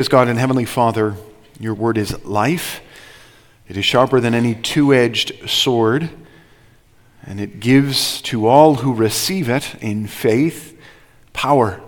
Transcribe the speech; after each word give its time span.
As 0.00 0.08
God 0.08 0.28
and 0.28 0.38
Heavenly 0.38 0.64
Father, 0.64 1.14
your 1.58 1.74
word 1.74 1.98
is 1.98 2.24
life. 2.24 2.80
It 3.68 3.76
is 3.76 3.84
sharper 3.84 4.18
than 4.18 4.32
any 4.32 4.54
two 4.54 4.94
edged 4.94 5.46
sword, 5.46 6.08
and 7.22 7.38
it 7.38 7.60
gives 7.60 8.22
to 8.22 8.46
all 8.46 8.76
who 8.76 8.94
receive 8.94 9.50
it 9.50 9.74
in 9.82 10.06
faith 10.06 10.74
power. 11.34 11.82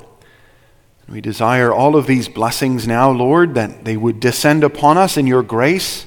We 1.08 1.22
desire 1.22 1.72
all 1.72 1.96
of 1.96 2.06
these 2.06 2.28
blessings 2.28 2.86
now, 2.86 3.10
Lord, 3.10 3.54
that 3.54 3.86
they 3.86 3.96
would 3.96 4.20
descend 4.20 4.62
upon 4.62 4.98
us 4.98 5.16
in 5.16 5.26
your 5.26 5.42
grace. 5.42 6.04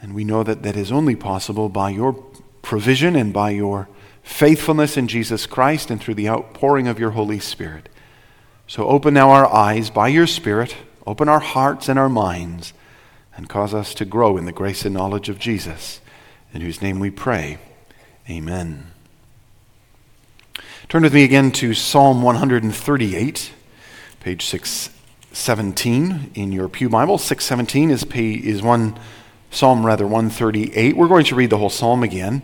And 0.00 0.14
we 0.14 0.22
know 0.22 0.44
that 0.44 0.62
that 0.62 0.76
is 0.76 0.92
only 0.92 1.16
possible 1.16 1.68
by 1.68 1.90
your 1.90 2.12
provision 2.62 3.16
and 3.16 3.32
by 3.32 3.50
your 3.50 3.88
faithfulness 4.22 4.96
in 4.96 5.08
Jesus 5.08 5.44
Christ 5.44 5.90
and 5.90 6.00
through 6.00 6.14
the 6.14 6.28
outpouring 6.28 6.86
of 6.86 7.00
your 7.00 7.10
Holy 7.10 7.40
Spirit. 7.40 7.88
So 8.66 8.88
open 8.88 9.14
now 9.14 9.30
our 9.30 9.52
eyes 9.52 9.90
by 9.90 10.08
your 10.08 10.26
Spirit, 10.26 10.76
open 11.06 11.28
our 11.28 11.40
hearts 11.40 11.88
and 11.88 11.98
our 11.98 12.08
minds, 12.08 12.72
and 13.36 13.48
cause 13.48 13.74
us 13.74 13.94
to 13.94 14.04
grow 14.04 14.36
in 14.36 14.46
the 14.46 14.52
grace 14.52 14.84
and 14.84 14.94
knowledge 14.94 15.28
of 15.28 15.38
Jesus, 15.38 16.00
in 16.52 16.62
whose 16.62 16.80
name 16.80 16.98
we 16.98 17.10
pray. 17.10 17.58
Amen. 18.28 18.90
Turn 20.88 21.02
with 21.02 21.12
me 21.12 21.24
again 21.24 21.50
to 21.52 21.74
Psalm 21.74 22.22
138, 22.22 23.52
page 24.20 24.46
617 24.46 26.30
in 26.34 26.52
your 26.52 26.68
Pew 26.68 26.88
Bible. 26.88 27.18
617 27.18 27.90
is, 27.90 28.04
is 28.04 28.62
one 28.62 28.98
Psalm 29.50 29.84
rather 29.84 30.06
138. 30.06 30.96
We're 30.96 31.08
going 31.08 31.26
to 31.26 31.34
read 31.34 31.50
the 31.50 31.58
whole 31.58 31.70
psalm 31.70 32.02
again. 32.02 32.42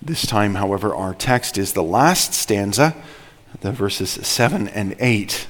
This 0.00 0.26
time, 0.26 0.54
however, 0.54 0.94
our 0.94 1.12
text 1.12 1.58
is 1.58 1.72
the 1.72 1.82
last 1.82 2.34
stanza 2.34 2.94
the 3.60 3.72
verses 3.72 4.10
7 4.10 4.68
and 4.68 4.96
8. 4.98 5.48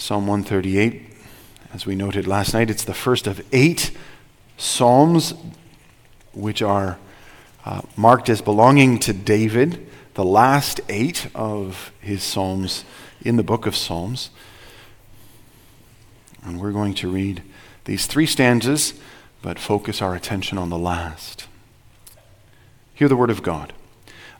Psalm 0.00 0.26
138, 0.26 1.02
as 1.74 1.84
we 1.84 1.94
noted 1.94 2.26
last 2.26 2.54
night, 2.54 2.70
it's 2.70 2.84
the 2.84 2.94
first 2.94 3.26
of 3.26 3.44
eight 3.52 3.90
psalms 4.56 5.34
which 6.32 6.62
are 6.62 6.98
uh, 7.66 7.82
marked 7.96 8.30
as 8.30 8.40
belonging 8.40 8.98
to 8.98 9.12
David, 9.12 9.86
the 10.14 10.24
last 10.24 10.80
eight 10.88 11.28
of 11.34 11.92
his 12.00 12.22
psalms 12.22 12.86
in 13.20 13.36
the 13.36 13.42
book 13.42 13.66
of 13.66 13.76
Psalms. 13.76 14.30
And 16.42 16.58
we're 16.58 16.72
going 16.72 16.94
to 16.94 17.10
read 17.10 17.42
these 17.84 18.06
three 18.06 18.26
stanzas, 18.26 18.94
but 19.42 19.58
focus 19.58 20.00
our 20.00 20.14
attention 20.14 20.56
on 20.56 20.70
the 20.70 20.78
last. 20.78 21.46
Hear 22.94 23.08
the 23.08 23.16
word 23.16 23.30
of 23.30 23.42
God. 23.42 23.74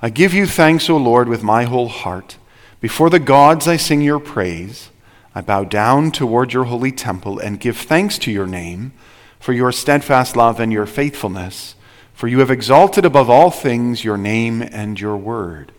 I 0.01 0.09
give 0.09 0.33
you 0.33 0.47
thanks, 0.47 0.89
O 0.89 0.97
Lord, 0.97 1.29
with 1.29 1.43
my 1.43 1.65
whole 1.65 1.89
heart. 1.89 2.39
Before 2.81 3.11
the 3.11 3.19
gods 3.19 3.69
I 3.69 3.77
sing 3.77 4.01
your 4.01 4.19
praise. 4.19 4.89
I 5.35 5.43
bow 5.43 5.65
down 5.65 6.11
toward 6.13 6.55
your 6.55 6.65
holy 6.65 6.91
temple 6.91 7.39
and 7.39 7.61
give 7.61 7.77
thanks 7.77 8.19
to 8.19 8.33
your 8.33 8.47
name 8.47 8.93
for 9.39 9.53
your 9.53 9.71
steadfast 9.71 10.35
love 10.35 10.59
and 10.59 10.73
your 10.73 10.87
faithfulness, 10.87 11.75
for 12.15 12.27
you 12.27 12.39
have 12.39 12.51
exalted 12.51 13.05
above 13.05 13.29
all 13.29 13.51
things 13.51 14.03
your 14.03 14.17
name 14.17 14.63
and 14.63 14.99
your 14.99 15.17
word. 15.17 15.73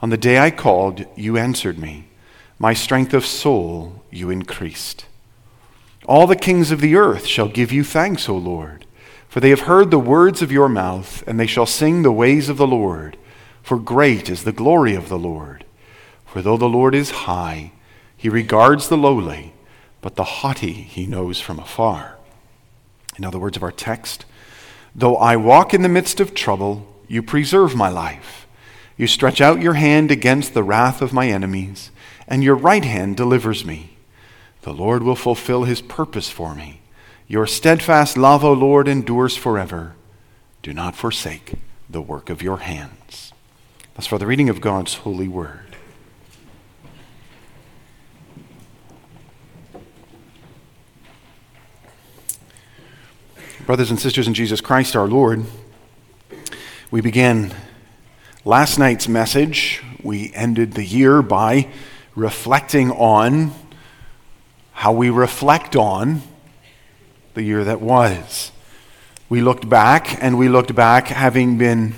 On 0.00 0.08
the 0.08 0.16
day 0.16 0.38
I 0.38 0.50
called, 0.50 1.04
you 1.14 1.36
answered 1.36 1.78
me. 1.78 2.08
My 2.58 2.72
strength 2.72 3.12
of 3.12 3.26
soul 3.26 4.02
you 4.10 4.30
increased. 4.30 5.04
All 6.06 6.26
the 6.26 6.36
kings 6.36 6.70
of 6.70 6.80
the 6.80 6.96
earth 6.96 7.26
shall 7.26 7.48
give 7.48 7.70
you 7.70 7.84
thanks, 7.84 8.28
O 8.30 8.36
Lord, 8.36 8.86
for 9.28 9.40
they 9.40 9.50
have 9.50 9.60
heard 9.60 9.90
the 9.90 9.98
words 9.98 10.40
of 10.40 10.50
your 10.50 10.68
mouth, 10.68 11.22
and 11.26 11.38
they 11.38 11.46
shall 11.46 11.66
sing 11.66 12.02
the 12.02 12.10
ways 12.10 12.48
of 12.48 12.56
the 12.56 12.66
Lord, 12.66 13.18
for 13.62 13.78
great 13.78 14.30
is 14.30 14.44
the 14.44 14.52
glory 14.52 14.94
of 14.94 15.10
the 15.10 15.18
Lord. 15.18 15.64
For 16.30 16.42
though 16.42 16.56
the 16.56 16.68
Lord 16.68 16.94
is 16.94 17.10
high, 17.10 17.72
he 18.16 18.28
regards 18.28 18.88
the 18.88 18.96
lowly, 18.96 19.52
but 20.00 20.14
the 20.14 20.22
haughty 20.22 20.72
he 20.72 21.04
knows 21.04 21.40
from 21.40 21.58
afar. 21.58 22.18
In 23.18 23.24
other 23.24 23.40
words 23.40 23.56
of 23.56 23.64
our 23.64 23.72
text, 23.72 24.24
though 24.94 25.16
I 25.16 25.34
walk 25.34 25.74
in 25.74 25.82
the 25.82 25.88
midst 25.88 26.20
of 26.20 26.32
trouble, 26.32 26.86
you 27.08 27.20
preserve 27.20 27.74
my 27.74 27.88
life. 27.88 28.46
You 28.96 29.08
stretch 29.08 29.40
out 29.40 29.60
your 29.60 29.74
hand 29.74 30.12
against 30.12 30.54
the 30.54 30.62
wrath 30.62 31.02
of 31.02 31.12
my 31.12 31.26
enemies, 31.26 31.90
and 32.28 32.44
your 32.44 32.54
right 32.54 32.84
hand 32.84 33.16
delivers 33.16 33.64
me. 33.64 33.96
The 34.62 34.72
Lord 34.72 35.02
will 35.02 35.16
fulfill 35.16 35.64
his 35.64 35.82
purpose 35.82 36.30
for 36.30 36.54
me. 36.54 36.80
Your 37.26 37.48
steadfast 37.48 38.16
love, 38.16 38.44
O 38.44 38.52
Lord, 38.52 38.86
endures 38.86 39.36
forever. 39.36 39.96
Do 40.62 40.72
not 40.72 40.94
forsake 40.94 41.54
the 41.88 42.00
work 42.00 42.30
of 42.30 42.40
your 42.40 42.58
hands. 42.58 43.32
That's 43.94 44.06
for 44.06 44.18
the 44.18 44.28
reading 44.28 44.48
of 44.48 44.60
God's 44.60 44.94
holy 44.94 45.26
word. 45.26 45.69
Brothers 53.70 53.90
and 53.90 54.00
sisters 54.00 54.26
in 54.26 54.34
Jesus 54.34 54.60
Christ 54.60 54.96
our 54.96 55.06
Lord, 55.06 55.44
we 56.90 57.00
began 57.00 57.54
last 58.44 58.78
night's 58.78 59.06
message. 59.06 59.80
We 60.02 60.32
ended 60.34 60.72
the 60.72 60.84
year 60.84 61.22
by 61.22 61.68
reflecting 62.16 62.90
on 62.90 63.52
how 64.72 64.90
we 64.90 65.08
reflect 65.08 65.76
on 65.76 66.22
the 67.34 67.44
year 67.44 67.62
that 67.62 67.80
was. 67.80 68.50
We 69.28 69.40
looked 69.40 69.68
back, 69.68 70.20
and 70.20 70.36
we 70.36 70.48
looked 70.48 70.74
back 70.74 71.06
having 71.06 71.56
been 71.56 71.94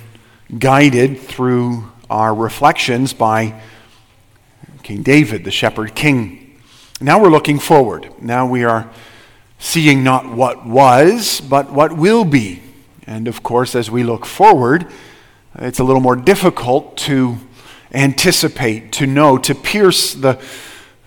guided 0.59 1.21
through 1.21 1.91
our 2.11 2.35
reflections 2.35 3.15
by 3.15 3.59
King 4.83 5.03
David, 5.03 5.45
the 5.45 5.51
shepherd 5.51 5.95
king. 5.95 6.61
Now 7.01 7.19
we're 7.19 7.31
looking 7.31 7.59
forward. 7.59 8.13
Now 8.21 8.47
we 8.47 8.63
are 8.63 8.91
seeing 9.63 10.03
not 10.03 10.27
what 10.29 10.67
was, 10.67 11.41
but 11.41 11.71
what 11.71 11.97
will 11.97 12.25
be. 12.25 12.61
And 13.07 13.29
of 13.29 13.45
course, 13.45 13.77
as 13.77 13.89
we 13.89 14.03
look 14.03 14.27
forward, 14.27 14.91
it's 15.55 15.79
a 15.79 15.85
little 15.85 16.03
more 16.03 16.17
difficult 16.17 16.97
to 16.99 17.37
anticipate, 17.95 18.91
to 18.93 19.07
know, 19.07 19.39
to 19.39 19.55
pierce 19.55 20.15
the, 20.15 20.43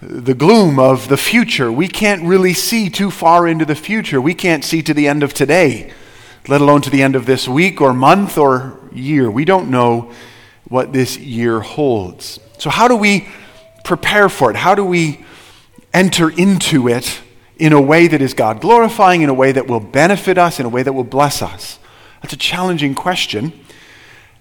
the 0.02 0.34
gloom 0.34 0.80
of 0.80 1.10
the 1.10 1.18
future. 1.18 1.70
We 1.70 1.90
can't 1.90 2.24
really 2.24 2.54
see 2.54 2.90
too 2.90 3.12
far 3.12 3.46
into 3.46 3.66
the 3.66 3.76
future. 3.76 4.22
We 4.22 4.34
can't 4.34 4.64
see 4.64 4.82
to 4.84 4.94
the 4.94 5.06
end 5.06 5.22
of 5.22 5.34
today, 5.34 5.92
let 6.48 6.62
alone 6.62 6.82
to 6.84 6.90
the 6.90 7.04
end 7.04 7.18
of 7.18 7.26
this 7.26 7.50
week 7.50 7.82
or 7.82 7.94
month 7.94 8.38
or 8.38 8.80
year. 8.94 9.30
We 9.30 9.44
don't 9.44 9.70
know 9.70 10.14
what 10.70 10.94
this 10.94 11.18
year 11.18 11.60
holds. 11.60 12.40
So, 12.58 12.70
how 12.70 12.88
do 12.88 12.96
we 12.96 13.28
prepare 13.84 14.30
for 14.30 14.50
it? 14.50 14.56
How 14.56 14.76
do 14.76 14.86
we 14.86 15.26
enter 15.94 16.30
into 16.30 16.88
it 16.88 17.22
in 17.58 17.74
a 17.74 17.82
way 17.82 18.08
that 18.08 18.22
is 18.22 18.34
God 18.34 18.62
glorifying, 18.62 19.22
in 19.22 19.30
a 19.30 19.34
way 19.34 19.52
that 19.52 19.68
will 19.68 19.80
benefit 19.80 20.38
us, 20.38 20.60
in 20.60 20.66
a 20.66 20.70
way 20.70 20.84
that 20.84 20.94
will 20.94 21.04
bless 21.04 21.42
us? 21.42 21.80
That's 22.22 22.34
a 22.34 22.38
challenging 22.38 22.96
question. 22.96 23.54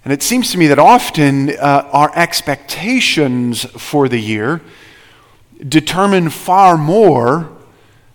And 0.05 0.13
it 0.13 0.23
seems 0.23 0.51
to 0.53 0.59
me 0.59 0.67
that 0.67 0.79
often 0.79 1.51
uh, 1.51 1.89
our 1.93 2.13
expectations 2.17 3.65
for 3.65 4.09
the 4.09 4.21
year 4.21 4.61
determine 5.67 6.31
far 6.31 6.77
more 6.77 7.51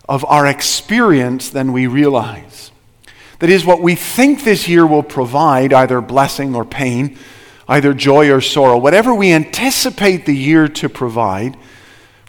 of 0.08 0.26
our 0.26 0.46
experience 0.46 1.50
than 1.50 1.72
we 1.72 1.88
realize. 1.88 2.72
That 3.40 3.50
is, 3.50 3.66
what 3.66 3.82
we 3.82 3.96
think 3.96 4.44
this 4.44 4.68
year 4.68 4.86
will 4.86 5.04
provide, 5.04 5.72
either 5.72 6.02
blessing 6.02 6.56
or 6.56 6.66
pain, 6.66 7.18
either 7.68 7.94
joy 7.94 8.32
or 8.32 8.42
sorrow, 8.42 8.78
whatever 8.78 9.14
we 9.14 9.32
anticipate 9.32 10.26
the 10.26 10.36
year 10.36 10.68
to 10.68 10.90
provide, 10.90 11.58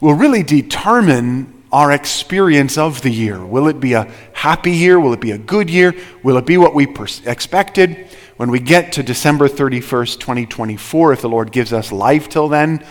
will 0.00 0.14
really 0.14 0.42
determine 0.42 1.59
our 1.72 1.92
experience 1.92 2.76
of 2.76 3.02
the 3.02 3.10
year. 3.10 3.44
Will 3.44 3.68
it 3.68 3.80
be 3.80 3.92
a 3.92 4.10
happy 4.32 4.72
year? 4.72 4.98
Will 4.98 5.12
it 5.12 5.20
be 5.20 5.30
a 5.30 5.38
good 5.38 5.70
year? 5.70 5.94
Will 6.22 6.36
it 6.36 6.46
be 6.46 6.56
what 6.56 6.74
we 6.74 6.88
expected? 7.24 8.08
When 8.36 8.50
we 8.50 8.58
get 8.58 8.92
to 8.92 9.02
December 9.02 9.48
31st, 9.48 10.18
2024, 10.18 11.12
if 11.12 11.20
the 11.20 11.28
Lord 11.28 11.52
gives 11.52 11.72
us 11.72 11.92
life 11.92 12.28
till 12.28 12.48
then, 12.48 12.84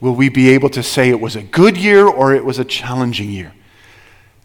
will 0.00 0.14
we 0.14 0.28
be 0.28 0.50
able 0.50 0.68
to 0.70 0.82
say 0.82 1.08
it 1.08 1.20
was 1.20 1.36
a 1.36 1.42
good 1.42 1.76
year 1.76 2.06
or 2.06 2.34
it 2.34 2.44
was 2.44 2.58
a 2.58 2.64
challenging 2.64 3.30
year? 3.30 3.52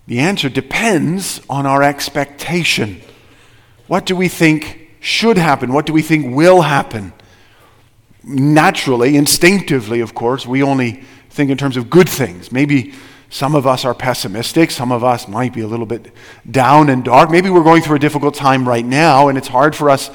The 0.08 0.19
answer 0.19 0.50
depends 0.50 1.41
on 1.49 1.66
our 1.66 1.84
expectation. 1.84 3.02
What 3.88 4.05
do 4.05 4.16
we 4.16 4.28
think 4.28 4.90
should 4.99 5.38
happen? 5.38 5.73
What 5.73 5.85
do 5.85 5.94
we 5.94 6.02
think 6.02 6.35
will 6.35 6.61
happen? 6.61 7.14
Naturally, 8.23 9.16
instinctively, 9.16 9.99
of 9.99 10.16
course, 10.16 10.47
we 10.47 10.64
only 10.64 11.03
think 11.29 11.52
in 11.52 11.58
terms 11.58 11.78
of 11.78 11.90
good 11.90 12.09
things. 12.09 12.52
Maybe 12.52 12.94
some 13.29 13.53
of 13.53 13.67
us 13.67 13.85
are 13.85 13.93
pessimistic. 13.93 14.72
Some 14.72 14.91
of 14.91 15.03
us 15.03 15.28
might 15.28 15.53
be 15.53 15.61
a 15.61 15.67
little 15.67 15.85
bit 15.85 16.11
down 16.49 16.90
and 16.90 17.03
dark. 17.03 17.29
Maybe 17.29 17.49
we're 17.49 17.64
going 17.64 17.84
through 17.84 17.97
a 17.97 17.99
difficult 17.99 18.34
time 18.34 18.67
right 18.67 18.85
now, 18.85 19.28
and 19.28 19.37
it's 19.37 19.47
hard 19.47 19.76
for 19.76 19.90
us 19.90 20.09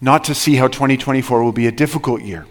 not 0.00 0.24
to 0.24 0.34
see 0.34 0.56
how 0.56 0.68
2024 0.68 1.42
will 1.42 1.52
be 1.52 1.66
a 1.66 1.72
difficult 1.72 2.20
year. 2.22 2.46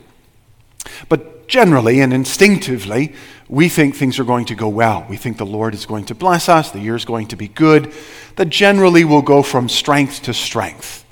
But 1.07 1.47
generally 1.47 1.99
and 1.99 2.13
instinctively, 2.13 3.13
we 3.47 3.69
think 3.69 3.95
things 3.95 4.17
are 4.17 4.23
going 4.23 4.45
to 4.45 4.55
go 4.55 4.69
well. 4.69 5.05
We 5.09 5.17
think 5.17 5.37
the 5.37 5.45
Lord 5.45 5.73
is 5.73 5.85
going 5.85 6.05
to 6.05 6.15
bless 6.15 6.49
us, 6.49 6.71
the 6.71 6.79
year 6.79 6.95
is 6.95 7.05
going 7.05 7.27
to 7.27 7.35
be 7.35 7.49
good, 7.49 7.93
that 8.37 8.49
generally 8.49 9.03
will 9.03 9.21
go 9.21 9.43
from 9.43 9.69
strength 9.69 10.23
to 10.23 10.33
strength. 10.33 11.05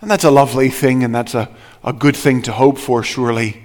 And 0.00 0.10
that's 0.10 0.24
a 0.24 0.30
lovely 0.30 0.68
thing, 0.68 1.04
and 1.04 1.14
that's 1.14 1.34
a, 1.34 1.48
a 1.84 1.92
good 1.92 2.16
thing 2.16 2.42
to 2.42 2.52
hope 2.52 2.76
for, 2.76 3.04
surely. 3.04 3.62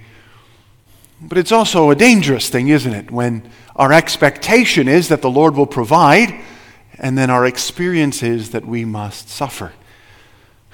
But 1.20 1.36
it's 1.36 1.50
also 1.50 1.90
a 1.90 1.96
dangerous 1.96 2.48
thing, 2.48 2.68
isn't 2.68 2.94
it, 2.94 3.10
when 3.10 3.50
our 3.78 3.92
expectation 3.92 4.88
is 4.88 5.08
that 5.08 5.22
the 5.22 5.30
Lord 5.30 5.54
will 5.54 5.66
provide, 5.66 6.34
and 6.98 7.16
then 7.16 7.30
our 7.30 7.46
experience 7.46 8.24
is 8.24 8.50
that 8.50 8.66
we 8.66 8.84
must 8.84 9.28
suffer. 9.28 9.72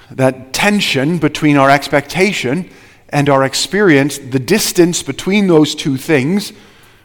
That 0.09 0.53
tension 0.53 1.19
between 1.19 1.55
our 1.55 1.69
expectation 1.69 2.69
and 3.09 3.29
our 3.29 3.43
experience, 3.43 4.17
the 4.17 4.39
distance 4.39 5.03
between 5.03 5.45
those 5.45 5.75
two 5.75 5.97
things, 5.97 6.51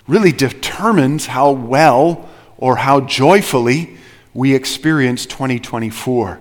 really 0.08 0.32
determines 0.32 1.26
how 1.26 1.52
well 1.52 2.28
or 2.56 2.76
how 2.76 3.00
joyfully 3.00 3.98
we 4.32 4.54
experience 4.54 5.26
2024. 5.26 6.40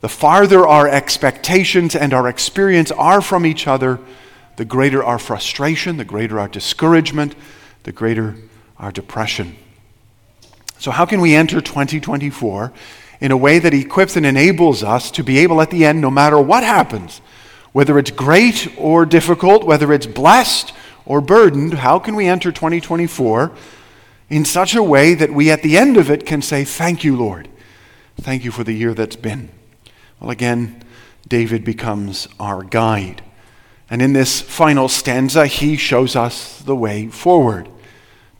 The 0.00 0.08
farther 0.08 0.66
our 0.66 0.86
expectations 0.86 1.96
and 1.96 2.12
our 2.12 2.28
experience 2.28 2.90
are 2.92 3.22
from 3.22 3.46
each 3.46 3.66
other, 3.66 3.98
the 4.56 4.64
greater 4.66 5.02
our 5.02 5.18
frustration, 5.18 5.96
the 5.96 6.04
greater 6.04 6.38
our 6.38 6.48
discouragement, 6.48 7.34
the 7.84 7.92
greater 7.92 8.36
our 8.78 8.92
depression. 8.92 9.56
So, 10.78 10.90
how 10.90 11.06
can 11.06 11.20
we 11.20 11.34
enter 11.34 11.60
2024 11.60 12.72
in 13.20 13.32
a 13.32 13.36
way 13.36 13.58
that 13.58 13.74
equips 13.74 14.16
and 14.16 14.24
enables 14.24 14.82
us 14.84 15.10
to 15.12 15.24
be 15.24 15.38
able 15.38 15.60
at 15.60 15.70
the 15.70 15.84
end, 15.84 16.00
no 16.00 16.10
matter 16.10 16.40
what 16.40 16.62
happens, 16.62 17.20
whether 17.72 17.98
it's 17.98 18.10
great 18.10 18.72
or 18.78 19.04
difficult, 19.04 19.64
whether 19.64 19.92
it's 19.92 20.06
blessed 20.06 20.72
or 21.04 21.20
burdened, 21.20 21.74
how 21.74 21.98
can 21.98 22.14
we 22.14 22.26
enter 22.26 22.52
2024 22.52 23.52
in 24.30 24.44
such 24.44 24.74
a 24.74 24.82
way 24.82 25.14
that 25.14 25.32
we 25.32 25.50
at 25.50 25.62
the 25.62 25.76
end 25.76 25.96
of 25.96 26.10
it 26.10 26.26
can 26.26 26.42
say, 26.42 26.64
Thank 26.64 27.02
you, 27.02 27.16
Lord. 27.16 27.48
Thank 28.20 28.44
you 28.44 28.50
for 28.50 28.64
the 28.64 28.72
year 28.72 28.94
that's 28.94 29.16
been. 29.16 29.48
Well, 30.20 30.30
again, 30.30 30.82
David 31.26 31.64
becomes 31.64 32.28
our 32.38 32.62
guide. 32.62 33.22
And 33.90 34.02
in 34.02 34.12
this 34.12 34.40
final 34.40 34.88
stanza, 34.88 35.46
he 35.46 35.76
shows 35.76 36.14
us 36.14 36.60
the 36.60 36.76
way 36.76 37.08
forward. 37.08 37.68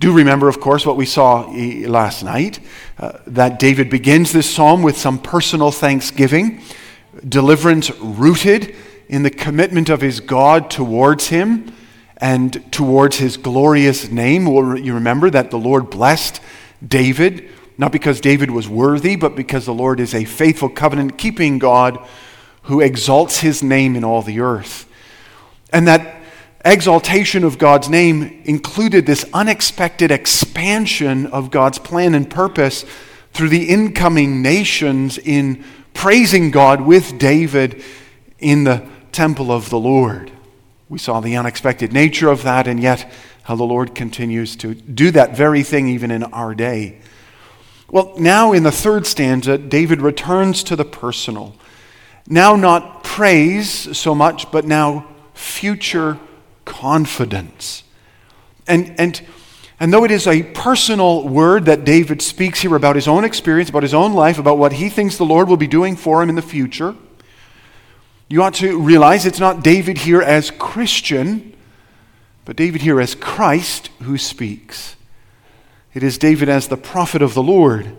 Do 0.00 0.12
remember, 0.12 0.48
of 0.48 0.60
course, 0.60 0.86
what 0.86 0.96
we 0.96 1.06
saw 1.06 1.50
last 1.50 2.22
night 2.22 2.60
uh, 2.98 3.18
that 3.26 3.58
David 3.58 3.90
begins 3.90 4.32
this 4.32 4.48
psalm 4.48 4.82
with 4.82 4.96
some 4.96 5.18
personal 5.18 5.72
thanksgiving, 5.72 6.62
deliverance 7.28 7.90
rooted 7.98 8.76
in 9.08 9.24
the 9.24 9.30
commitment 9.30 9.88
of 9.88 10.00
his 10.00 10.20
God 10.20 10.70
towards 10.70 11.28
him 11.28 11.74
and 12.18 12.72
towards 12.72 13.16
his 13.16 13.36
glorious 13.36 14.08
name. 14.08 14.46
You 14.46 14.94
remember 14.94 15.30
that 15.30 15.50
the 15.50 15.58
Lord 15.58 15.90
blessed 15.90 16.40
David, 16.86 17.48
not 17.76 17.90
because 17.90 18.20
David 18.20 18.52
was 18.52 18.68
worthy, 18.68 19.16
but 19.16 19.34
because 19.34 19.66
the 19.66 19.74
Lord 19.74 19.98
is 19.98 20.14
a 20.14 20.24
faithful 20.24 20.68
covenant 20.68 21.18
keeping 21.18 21.58
God 21.58 21.98
who 22.62 22.80
exalts 22.80 23.40
his 23.40 23.64
name 23.64 23.96
in 23.96 24.04
all 24.04 24.22
the 24.22 24.40
earth. 24.40 24.88
And 25.72 25.88
that 25.88 26.17
exaltation 26.72 27.44
of 27.44 27.58
God's 27.58 27.88
name 27.88 28.42
included 28.44 29.06
this 29.06 29.24
unexpected 29.32 30.10
expansion 30.10 31.26
of 31.26 31.50
God's 31.50 31.78
plan 31.78 32.14
and 32.14 32.28
purpose 32.28 32.84
through 33.32 33.50
the 33.50 33.68
incoming 33.68 34.42
nations 34.42 35.18
in 35.18 35.64
praising 35.94 36.50
God 36.50 36.80
with 36.80 37.18
David 37.18 37.82
in 38.38 38.64
the 38.64 38.86
temple 39.12 39.52
of 39.52 39.70
the 39.70 39.78
Lord. 39.78 40.32
We 40.88 40.98
saw 40.98 41.20
the 41.20 41.36
unexpected 41.36 41.92
nature 41.92 42.28
of 42.28 42.42
that, 42.44 42.66
and 42.66 42.80
yet 42.80 43.12
how 43.42 43.56
the 43.56 43.64
Lord 43.64 43.94
continues 43.94 44.56
to 44.56 44.74
do 44.74 45.10
that 45.12 45.36
very 45.36 45.62
thing 45.62 45.88
even 45.88 46.10
in 46.10 46.24
our 46.24 46.54
day. 46.54 47.00
Well, 47.90 48.14
now 48.18 48.52
in 48.52 48.62
the 48.62 48.72
third 48.72 49.06
stanza, 49.06 49.58
David 49.58 50.00
returns 50.02 50.62
to 50.64 50.76
the 50.76 50.84
personal. 50.84 51.56
Now, 52.26 52.56
not 52.56 53.04
praise 53.04 53.96
so 53.96 54.14
much, 54.14 54.50
but 54.50 54.64
now 54.64 55.06
future 55.34 56.18
confidence. 56.68 57.82
And, 58.66 58.94
and, 59.00 59.20
and 59.80 59.90
though 59.90 60.04
it 60.04 60.10
is 60.10 60.26
a 60.26 60.42
personal 60.42 61.26
word 61.26 61.64
that 61.64 61.84
David 61.84 62.20
speaks 62.20 62.60
here 62.60 62.76
about 62.76 62.94
his 62.94 63.08
own 63.08 63.24
experience, 63.24 63.70
about 63.70 63.82
his 63.82 63.94
own 63.94 64.12
life, 64.12 64.38
about 64.38 64.58
what 64.58 64.74
he 64.74 64.90
thinks 64.90 65.16
the 65.16 65.24
Lord 65.24 65.48
will 65.48 65.56
be 65.56 65.66
doing 65.66 65.96
for 65.96 66.22
him 66.22 66.28
in 66.28 66.34
the 66.34 66.42
future, 66.42 66.94
you 68.28 68.42
ought 68.42 68.54
to 68.54 68.78
realize 68.78 69.24
it's 69.24 69.40
not 69.40 69.64
David 69.64 69.98
here 69.98 70.20
as 70.20 70.50
Christian, 70.50 71.56
but 72.44 72.56
David 72.56 72.82
here 72.82 73.00
as 73.00 73.14
Christ 73.14 73.88
who 74.02 74.18
speaks. 74.18 74.94
It 75.94 76.02
is 76.02 76.18
David 76.18 76.50
as 76.50 76.68
the 76.68 76.76
prophet 76.76 77.22
of 77.22 77.32
the 77.32 77.42
Lord, 77.42 77.96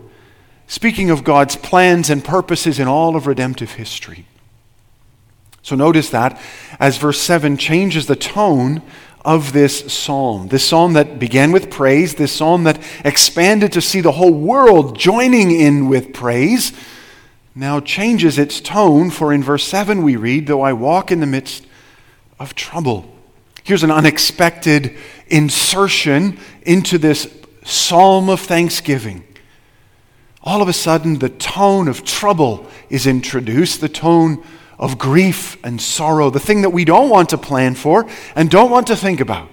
speaking 0.68 1.10
of 1.10 1.24
God's 1.24 1.56
plans 1.56 2.08
and 2.08 2.24
purposes 2.24 2.78
in 2.78 2.86
all 2.86 3.16
of 3.16 3.26
redemptive 3.26 3.72
history. 3.72 4.26
So 5.62 5.76
notice 5.76 6.10
that 6.10 6.40
as 6.78 6.96
verse 6.96 7.20
7 7.20 7.56
changes 7.56 8.06
the 8.06 8.16
tone 8.16 8.82
of 9.24 9.52
this 9.52 9.92
psalm. 9.92 10.48
This 10.48 10.64
psalm 10.64 10.94
that 10.94 11.18
began 11.18 11.52
with 11.52 11.70
praise, 11.70 12.14
this 12.14 12.32
psalm 12.32 12.64
that 12.64 12.82
expanded 13.04 13.72
to 13.72 13.80
see 13.80 14.00
the 14.00 14.12
whole 14.12 14.32
world 14.32 14.98
joining 14.98 15.50
in 15.50 15.88
with 15.88 16.14
praise, 16.14 16.72
now 17.54 17.80
changes 17.80 18.38
its 18.38 18.60
tone, 18.60 19.10
for 19.10 19.32
in 19.32 19.42
verse 19.42 19.64
7 19.64 20.02
we 20.02 20.16
read, 20.16 20.46
Though 20.46 20.62
I 20.62 20.72
walk 20.72 21.10
in 21.12 21.20
the 21.20 21.26
midst 21.26 21.66
of 22.38 22.54
trouble. 22.54 23.12
Here's 23.62 23.82
an 23.82 23.90
unexpected 23.90 24.96
insertion 25.26 26.38
into 26.62 26.96
this 26.96 27.32
psalm 27.64 28.28
of 28.30 28.40
thanksgiving. 28.40 29.24
All 30.42 30.62
of 30.62 30.68
a 30.68 30.72
sudden, 30.72 31.18
the 31.18 31.28
tone 31.28 31.86
of 31.86 32.04
trouble 32.04 32.66
is 32.88 33.06
introduced, 33.06 33.82
the 33.82 33.88
tone 33.90 34.42
of 34.80 34.98
grief 34.98 35.62
and 35.62 35.80
sorrow, 35.80 36.30
the 36.30 36.40
thing 36.40 36.62
that 36.62 36.70
we 36.70 36.86
don't 36.86 37.10
want 37.10 37.28
to 37.28 37.38
plan 37.38 37.74
for 37.74 38.08
and 38.34 38.50
don't 38.50 38.70
want 38.70 38.86
to 38.88 38.96
think 38.96 39.20
about. 39.20 39.50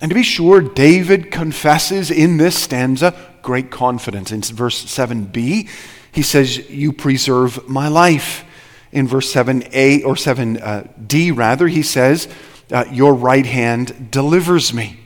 And 0.00 0.10
to 0.10 0.14
be 0.14 0.22
sure, 0.22 0.60
David 0.60 1.30
confesses 1.30 2.10
in 2.10 2.36
this 2.36 2.54
stanza 2.54 3.14
great 3.42 3.70
confidence. 3.70 4.30
In 4.30 4.42
verse 4.42 4.84
7b, 4.84 5.68
he 6.12 6.22
says, 6.22 6.70
You 6.70 6.92
preserve 6.92 7.66
my 7.68 7.88
life. 7.88 8.44
In 8.92 9.06
verse 9.06 9.32
7a, 9.32 10.04
or 10.04 10.14
7d 10.14 11.36
rather, 11.36 11.68
he 11.68 11.82
says, 11.82 12.28
uh, 12.70 12.84
Your 12.92 13.14
right 13.14 13.46
hand 13.46 14.10
delivers 14.10 14.74
me. 14.74 15.00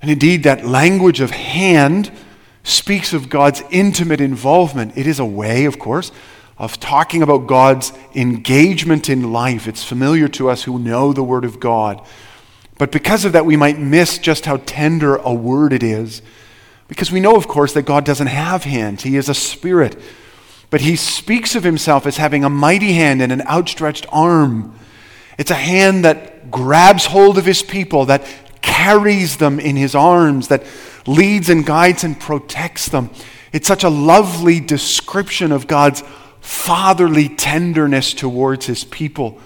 And 0.00 0.10
indeed, 0.10 0.44
that 0.44 0.64
language 0.64 1.20
of 1.20 1.30
hand 1.30 2.12
speaks 2.62 3.12
of 3.12 3.28
God's 3.28 3.62
intimate 3.70 4.20
involvement. 4.20 4.96
It 4.96 5.06
is 5.06 5.18
a 5.18 5.24
way, 5.24 5.64
of 5.64 5.78
course, 5.78 6.12
of 6.56 6.78
talking 6.78 7.22
about 7.22 7.46
God's 7.46 7.92
engagement 8.14 9.08
in 9.08 9.32
life. 9.32 9.66
It's 9.66 9.82
familiar 9.82 10.28
to 10.28 10.48
us 10.48 10.62
who 10.64 10.78
know 10.78 11.12
the 11.12 11.24
Word 11.24 11.44
of 11.44 11.58
God. 11.58 12.00
But 12.78 12.92
because 12.92 13.24
of 13.24 13.32
that, 13.32 13.46
we 13.46 13.56
might 13.56 13.78
miss 13.78 14.18
just 14.18 14.46
how 14.46 14.58
tender 14.58 15.16
a 15.16 15.32
word 15.32 15.72
it 15.72 15.82
is. 15.82 16.22
Because 16.88 17.10
we 17.10 17.20
know, 17.20 17.36
of 17.36 17.48
course, 17.48 17.72
that 17.74 17.82
God 17.82 18.04
doesn't 18.04 18.26
have 18.26 18.64
hands, 18.64 19.02
He 19.02 19.16
is 19.16 19.28
a 19.28 19.34
spirit. 19.34 19.98
But 20.70 20.80
He 20.80 20.96
speaks 20.96 21.54
of 21.54 21.64
Himself 21.64 22.06
as 22.06 22.16
having 22.16 22.44
a 22.44 22.50
mighty 22.50 22.92
hand 22.92 23.22
and 23.22 23.32
an 23.32 23.42
outstretched 23.42 24.06
arm. 24.10 24.78
It's 25.38 25.50
a 25.50 25.54
hand 25.54 26.04
that 26.04 26.50
grabs 26.50 27.06
hold 27.06 27.38
of 27.38 27.44
His 27.44 27.62
people, 27.62 28.06
that 28.06 28.26
carries 28.60 29.38
them 29.38 29.58
in 29.58 29.76
His 29.76 29.94
arms, 29.94 30.48
that 30.48 30.64
leads 31.06 31.48
and 31.48 31.66
guides 31.66 32.04
and 32.04 32.18
protects 32.18 32.88
them. 32.88 33.10
It's 33.52 33.68
such 33.68 33.84
a 33.84 33.88
lovely 33.88 34.58
description 34.58 35.52
of 35.52 35.66
God's 35.66 36.02
fatherly 36.44 37.26
tenderness 37.26 38.12
towards 38.12 38.66
his 38.66 38.84
people. 38.84 39.40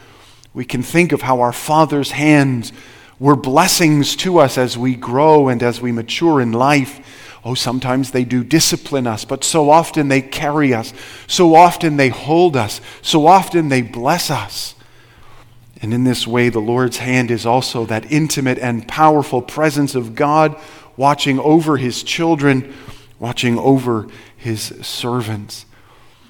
We 0.52 0.64
can 0.64 0.82
think 0.82 1.12
of 1.12 1.22
how 1.22 1.40
our 1.40 1.52
Father's 1.52 2.10
hands 2.10 2.72
were 3.20 3.36
blessings 3.36 4.16
to 4.16 4.38
us 4.38 4.58
as 4.58 4.76
we 4.76 4.96
grow 4.96 5.46
and 5.46 5.62
as 5.62 5.80
we 5.80 5.92
mature 5.92 6.40
in 6.40 6.50
life. 6.50 7.38
Oh, 7.44 7.54
sometimes 7.54 8.10
they 8.10 8.24
do 8.24 8.42
discipline 8.42 9.06
us, 9.06 9.24
but 9.24 9.44
so 9.44 9.70
often 9.70 10.08
they 10.08 10.20
carry 10.20 10.74
us. 10.74 10.92
So 11.28 11.54
often 11.54 11.96
they 11.96 12.08
hold 12.08 12.56
us. 12.56 12.80
So 13.00 13.28
often 13.28 13.68
they 13.68 13.82
bless 13.82 14.28
us. 14.28 14.74
And 15.80 15.94
in 15.94 16.02
this 16.02 16.26
way, 16.26 16.48
the 16.48 16.58
Lord's 16.58 16.96
hand 16.96 17.30
is 17.30 17.46
also 17.46 17.86
that 17.86 18.10
intimate 18.10 18.58
and 18.58 18.88
powerful 18.88 19.40
presence 19.40 19.94
of 19.94 20.16
God 20.16 20.60
watching 20.96 21.38
over 21.38 21.76
his 21.76 22.02
children, 22.02 22.74
watching 23.20 23.56
over 23.56 24.08
his 24.36 24.62
servants. 24.82 25.64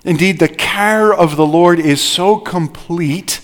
Indeed, 0.04 0.38
the 0.38 0.48
care 0.48 1.12
of 1.12 1.36
the 1.36 1.46
Lord 1.46 1.78
is 1.80 2.00
so 2.00 2.38
complete, 2.38 3.40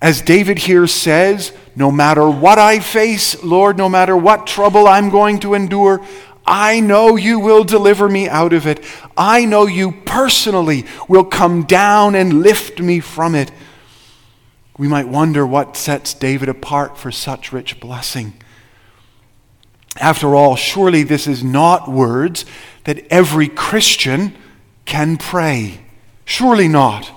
as 0.00 0.22
David 0.22 0.58
here 0.58 0.86
says, 0.86 1.52
no 1.74 1.90
matter 1.90 2.28
what 2.28 2.58
I 2.58 2.78
face, 2.78 3.42
Lord, 3.42 3.76
no 3.76 3.88
matter 3.88 4.16
what 4.16 4.46
trouble 4.46 4.86
I'm 4.86 5.10
going 5.10 5.40
to 5.40 5.54
endure, 5.54 6.04
I 6.46 6.80
know 6.80 7.16
you 7.16 7.40
will 7.40 7.64
deliver 7.64 8.08
me 8.08 8.28
out 8.28 8.52
of 8.52 8.66
it. 8.66 8.84
I 9.16 9.44
know 9.44 9.66
you 9.66 9.92
personally 9.92 10.84
will 11.08 11.24
come 11.24 11.64
down 11.64 12.14
and 12.14 12.42
lift 12.42 12.80
me 12.80 13.00
from 13.00 13.34
it. 13.34 13.50
We 14.76 14.88
might 14.88 15.08
wonder 15.08 15.46
what 15.46 15.76
sets 15.76 16.14
David 16.14 16.48
apart 16.48 16.98
for 16.98 17.10
such 17.10 17.52
rich 17.52 17.80
blessing. 17.80 18.34
After 19.96 20.34
all, 20.34 20.56
surely 20.56 21.02
this 21.02 21.26
is 21.26 21.42
not 21.42 21.88
words 21.88 22.44
that 22.84 23.06
every 23.10 23.48
Christian 23.48 24.34
can 24.84 25.16
pray? 25.16 25.80
Surely 26.24 26.68
not. 26.68 27.10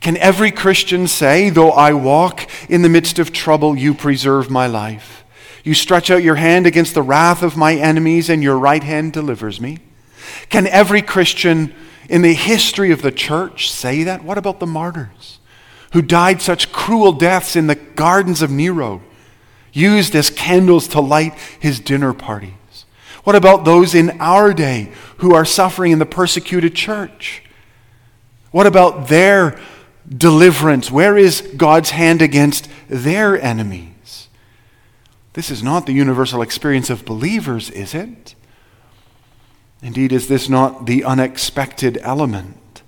Can 0.00 0.16
every 0.18 0.50
Christian 0.50 1.06
say, 1.08 1.50
Though 1.50 1.72
I 1.72 1.92
walk 1.92 2.48
in 2.68 2.82
the 2.82 2.88
midst 2.88 3.18
of 3.18 3.32
trouble, 3.32 3.76
you 3.76 3.94
preserve 3.94 4.50
my 4.50 4.66
life? 4.66 5.24
You 5.64 5.74
stretch 5.74 6.10
out 6.10 6.22
your 6.22 6.36
hand 6.36 6.66
against 6.66 6.94
the 6.94 7.02
wrath 7.02 7.42
of 7.42 7.56
my 7.56 7.74
enemies, 7.74 8.30
and 8.30 8.42
your 8.42 8.58
right 8.58 8.84
hand 8.84 9.12
delivers 9.12 9.60
me. 9.60 9.78
Can 10.48 10.66
every 10.68 11.02
Christian 11.02 11.74
in 12.08 12.22
the 12.22 12.34
history 12.34 12.92
of 12.92 13.02
the 13.02 13.10
church 13.10 13.70
say 13.70 14.04
that? 14.04 14.22
What 14.22 14.38
about 14.38 14.60
the 14.60 14.66
martyrs 14.66 15.40
who 15.92 16.02
died 16.02 16.40
such 16.40 16.70
cruel 16.70 17.12
deaths 17.12 17.56
in 17.56 17.66
the 17.66 17.74
gardens 17.74 18.42
of 18.42 18.50
Nero, 18.50 19.02
used 19.72 20.14
as 20.14 20.30
candles 20.30 20.86
to 20.88 21.00
light 21.00 21.34
his 21.58 21.80
dinner 21.80 22.12
parties? 22.12 22.52
What 23.26 23.34
about 23.34 23.64
those 23.64 23.92
in 23.92 24.20
our 24.20 24.54
day 24.54 24.92
who 25.16 25.34
are 25.34 25.44
suffering 25.44 25.90
in 25.90 25.98
the 25.98 26.06
persecuted 26.06 26.76
church? 26.76 27.42
What 28.52 28.68
about 28.68 29.08
their 29.08 29.58
deliverance? 30.08 30.92
Where 30.92 31.18
is 31.18 31.40
God's 31.56 31.90
hand 31.90 32.22
against 32.22 32.68
their 32.86 33.36
enemies? 33.36 34.28
This 35.32 35.50
is 35.50 35.60
not 35.60 35.86
the 35.86 35.92
universal 35.92 36.40
experience 36.40 36.88
of 36.88 37.04
believers, 37.04 37.68
is 37.70 37.94
it? 37.94 38.36
Indeed, 39.82 40.12
is 40.12 40.28
this 40.28 40.48
not 40.48 40.86
the 40.86 41.02
unexpected 41.02 41.98
element? 42.02 42.82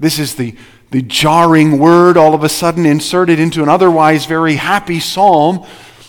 This 0.00 0.18
is 0.18 0.34
the, 0.34 0.56
the 0.90 1.02
jarring 1.02 1.78
word 1.78 2.16
all 2.16 2.34
of 2.34 2.42
a 2.42 2.48
sudden 2.48 2.86
inserted 2.86 3.38
into 3.38 3.62
an 3.62 3.68
otherwise 3.68 4.26
very 4.26 4.56
happy 4.56 4.98
psalm, 4.98 5.64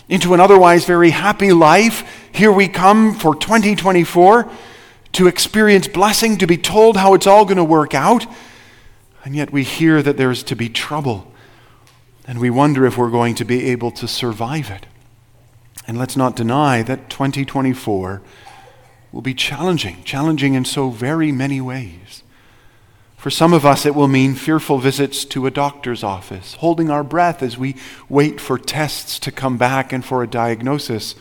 into 0.08 0.34
an 0.34 0.40
otherwise 0.40 0.86
very 0.86 1.12
happy 1.12 1.54
life. 1.54 2.19
Here 2.32 2.52
we 2.52 2.68
come 2.68 3.16
for 3.16 3.36
2024 3.36 4.50
to 5.14 5.28
experience 5.28 5.88
blessing, 5.88 6.38
to 6.38 6.48
be 6.48 6.58
told 6.58 6.98
how 6.98 7.14
it's 7.14 7.28
all 7.28 7.46
going 7.46 7.58
to 7.58 7.64
work 7.64 7.94
out. 7.94 8.26
And 9.24 9.36
yet 9.36 9.52
we 9.52 9.64
hear 9.64 10.02
that 10.02 10.18
there's 10.18 10.44
to 10.44 10.56
be 10.56 10.70
trouble. 10.70 11.32
And 12.26 12.40
we 12.40 12.50
wonder 12.50 12.86
if 12.86 12.98
we're 12.98 13.10
going 13.10 13.36
to 13.36 13.46
be 13.46 13.70
able 13.72 13.92
to 13.92 14.08
survive 14.08 14.70
it. 14.70 14.86
And 15.88 15.98
let's 15.98 16.16
not 16.16 16.36
deny 16.36 16.84
that 16.84 17.10
2024 17.10 18.22
will 19.12 19.22
be 19.22 19.34
challenging, 19.34 20.04
challenging 20.04 20.54
in 20.54 20.64
so 20.64 20.92
very 20.92 21.32
many 21.32 21.60
ways. 21.60 22.24
For 23.18 23.32
some 23.32 23.52
of 23.52 23.66
us, 23.66 23.86
it 23.86 23.96
will 23.96 24.08
mean 24.08 24.36
fearful 24.36 24.78
visits 24.78 25.26
to 25.26 25.46
a 25.48 25.52
doctor's 25.52 26.04
office, 26.04 26.54
holding 26.54 26.90
our 26.90 27.04
breath 27.04 27.44
as 27.44 27.58
we 27.58 27.76
wait 28.08 28.40
for 28.40 28.58
tests 28.58 29.20
to 29.20 29.32
come 29.32 29.58
back 29.58 29.92
and 29.92 30.06
for 30.06 30.24
a 30.24 30.28
diagnosis 30.28 31.16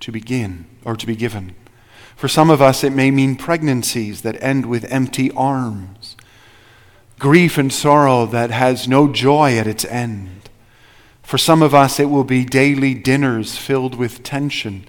to 0.00 0.12
begin 0.12 0.66
or 0.84 0.96
to 0.96 1.06
be 1.06 1.16
given. 1.16 1.54
For 2.16 2.28
some 2.28 2.50
of 2.50 2.60
us, 2.60 2.82
it 2.82 2.92
may 2.92 3.10
mean 3.10 3.36
pregnancies 3.36 4.22
that 4.22 4.42
end 4.42 4.66
with 4.66 4.90
empty 4.92 5.30
arms, 5.32 6.16
grief 7.18 7.58
and 7.58 7.72
sorrow 7.72 8.26
that 8.26 8.50
has 8.50 8.88
no 8.88 9.12
joy 9.12 9.56
at 9.56 9.66
its 9.66 9.84
end. 9.84 10.50
For 11.22 11.38
some 11.38 11.62
of 11.62 11.74
us, 11.74 12.00
it 12.00 12.10
will 12.10 12.24
be 12.24 12.44
daily 12.44 12.94
dinners 12.94 13.56
filled 13.56 13.94
with 13.94 14.22
tension 14.22 14.86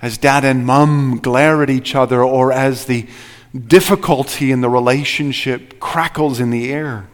as 0.00 0.18
dad 0.18 0.44
and 0.44 0.64
mum 0.64 1.18
glare 1.22 1.62
at 1.62 1.70
each 1.70 1.94
other 1.94 2.22
or 2.22 2.52
as 2.52 2.84
the 2.84 3.06
difficulty 3.66 4.52
in 4.52 4.60
the 4.60 4.68
relationship 4.68 5.80
crackles 5.80 6.40
in 6.40 6.50
the 6.50 6.72
air. 6.72 7.08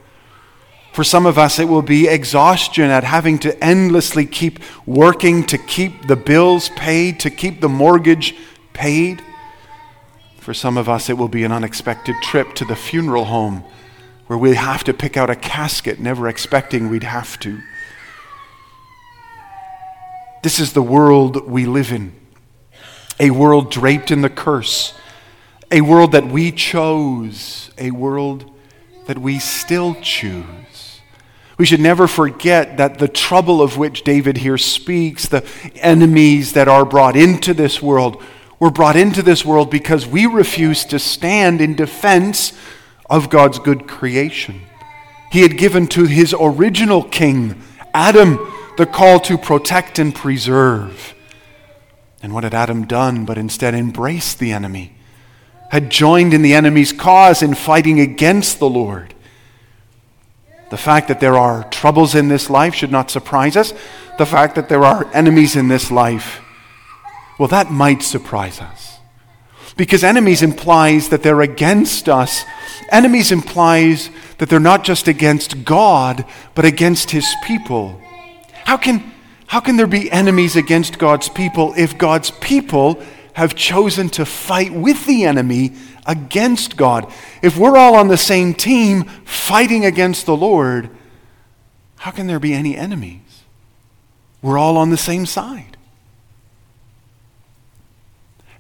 For 0.95 1.03
some 1.03 1.27
of 1.27 1.39
us, 1.39 1.59
it 1.59 1.65
will 1.65 1.83
be 1.83 2.07
exhaustion 2.07 2.85
at 2.85 3.03
having 3.03 3.41
to 3.41 3.65
endlessly 3.65 4.27
keep 4.27 4.61
working 4.87 5.45
to 5.47 5.59
keep 5.59 6.07
the 6.07 6.15
bills 6.15 6.69
paid, 6.71 7.19
to 7.21 7.31
keep 7.31 7.61
the 7.61 7.69
mortgage 7.69 8.37
paid. 8.73 9.21
For 10.39 10.55
some 10.55 10.79
of 10.79 10.89
us, 10.89 11.11
it 11.11 11.19
will 11.19 11.27
be 11.27 11.43
an 11.43 11.51
unexpected 11.51 12.15
trip 12.23 12.55
to 12.55 12.65
the 12.65 12.77
funeral 12.77 13.25
home 13.25 13.65
where 14.29 14.39
we 14.39 14.55
have 14.55 14.85
to 14.85 14.95
pick 14.95 15.17
out 15.17 15.31
a 15.31 15.35
casket, 15.35 15.99
never 15.99 16.29
expecting 16.29 16.89
we'd 16.89 17.03
have 17.03 17.41
to. 17.41 17.61
This 20.45 20.61
is 20.61 20.75
the 20.75 20.83
world 20.83 21.49
we 21.49 21.67
live 21.67 21.91
in 21.91 22.15
a 23.19 23.31
world 23.31 23.71
draped 23.71 24.11
in 24.13 24.23
the 24.23 24.31
curse, 24.31 24.95
a 25.73 25.81
world 25.81 26.13
that 26.13 26.27
we 26.27 26.53
chose, 26.53 27.71
a 27.79 27.91
world 27.91 28.49
that 29.07 29.19
we 29.19 29.39
still 29.39 29.95
choose. 30.03 30.45
We 31.57 31.67
should 31.67 31.81
never 31.81 32.07
forget 32.07 32.79
that 32.79 32.99
the 32.99 33.09
trouble 33.09 33.63
of 33.63 33.77
which 33.77 34.03
David 34.03 34.39
here 34.39 34.59
speaks, 34.59 35.27
the 35.27 35.47
enemies 35.77 36.55
that 36.55 36.69
are 36.69 36.85
brought 36.85 37.17
into 37.17 37.55
this 37.55 37.81
world, 37.81 38.23
were 38.59 38.71
brought 38.71 38.97
into 38.97 39.23
this 39.23 39.45
world 39.45 39.71
because 39.71 40.07
we 40.07 40.27
refused 40.27 40.91
to 40.91 40.99
stand 40.99 41.61
in 41.61 41.75
defense 41.75 42.53
of 43.09 43.31
God's 43.31 43.59
good 43.59 43.87
creation. 43.87 44.63
He 45.31 45.43
had 45.43 45.59
given 45.59 45.87
to 45.89 46.05
his 46.05 46.35
original 46.39 47.03
king, 47.03 47.63
Adam, 47.93 48.39
the 48.77 48.87
call 48.87 49.21
to 49.21 49.39
protect 49.39 49.99
and 49.99 50.15
preserve. 50.15 51.15
And 52.23 52.33
what 52.33 52.45
had 52.45 52.55
Adam 52.55 52.87
done 52.87 53.25
but 53.25 53.39
instead 53.39 53.75
embraced 53.75 54.39
the 54.39 54.53
enemy? 54.53 54.95
Had 55.71 55.91
joined 55.91 56.35
in 56.35 56.43
the 56.43 56.55
enemy's 56.55 56.93
cause 56.93 57.43
in 57.43 57.55
fighting 57.55 58.01
against 58.01 58.59
the 58.59 58.69
Lord. 58.69 59.14
The 60.71 60.77
fact 60.77 61.09
that 61.09 61.21
there 61.21 61.37
are 61.37 61.65
troubles 61.71 62.15
in 62.15 62.29
this 62.29 62.51
life 62.51 62.75
should 62.75 62.91
not 62.91 63.11
surprise 63.11 63.57
us. 63.57 63.73
The 64.19 64.27
fact 64.27 64.55
that 64.55 64.69
there 64.69 64.85
are 64.85 65.11
enemies 65.13 65.57
in 65.57 65.69
this 65.69 65.91
life, 65.91 66.41
well, 67.39 67.49
that 67.49 67.71
might 67.71 68.03
surprise 68.03 68.61
us. 68.61 68.99
Because 69.77 70.05
enemies 70.05 70.43
implies 70.43 71.09
that 71.09 71.23
they're 71.23 71.41
against 71.41 72.09
us. 72.09 72.45
Enemies 72.91 73.33
implies 73.33 74.09
that 74.39 74.49
they're 74.49 74.61
not 74.61 74.85
just 74.85 75.09
against 75.09 75.65
God, 75.65 76.25
but 76.55 76.65
against 76.65 77.11
his 77.11 77.27
people. 77.45 78.01
How 78.65 78.77
can 78.77 79.13
how 79.47 79.61
can 79.61 79.77
there 79.77 79.87
be 79.87 80.11
enemies 80.11 80.57
against 80.57 80.99
God's 80.99 81.29
people 81.29 81.75
if 81.77 81.99
God's 81.99 82.31
people 82.31 83.01
have 83.35 83.55
chosen 83.55 84.09
to 84.11 84.25
fight 84.25 84.73
with 84.73 85.07
the 85.07 85.25
enemy 85.25 85.73
against 86.07 86.77
God? 86.77 87.13
If 87.43 87.57
we're 87.57 87.77
all 87.77 87.95
on 87.95 88.09
the 88.09 88.17
same 88.17 88.55
team 88.55 89.05
fighting 89.25 89.85
against 89.85 90.27
the 90.27 90.37
Lord, 90.37 90.91
how 91.97 92.11
can 92.11 92.27
there 92.27 92.41
be 92.41 92.53
any 92.53 92.77
enemies? 92.77 93.21
We're 94.43 94.59
all 94.59 94.77
on 94.77 94.91
the 94.91 94.97
same 94.97 95.25
side. 95.27 95.77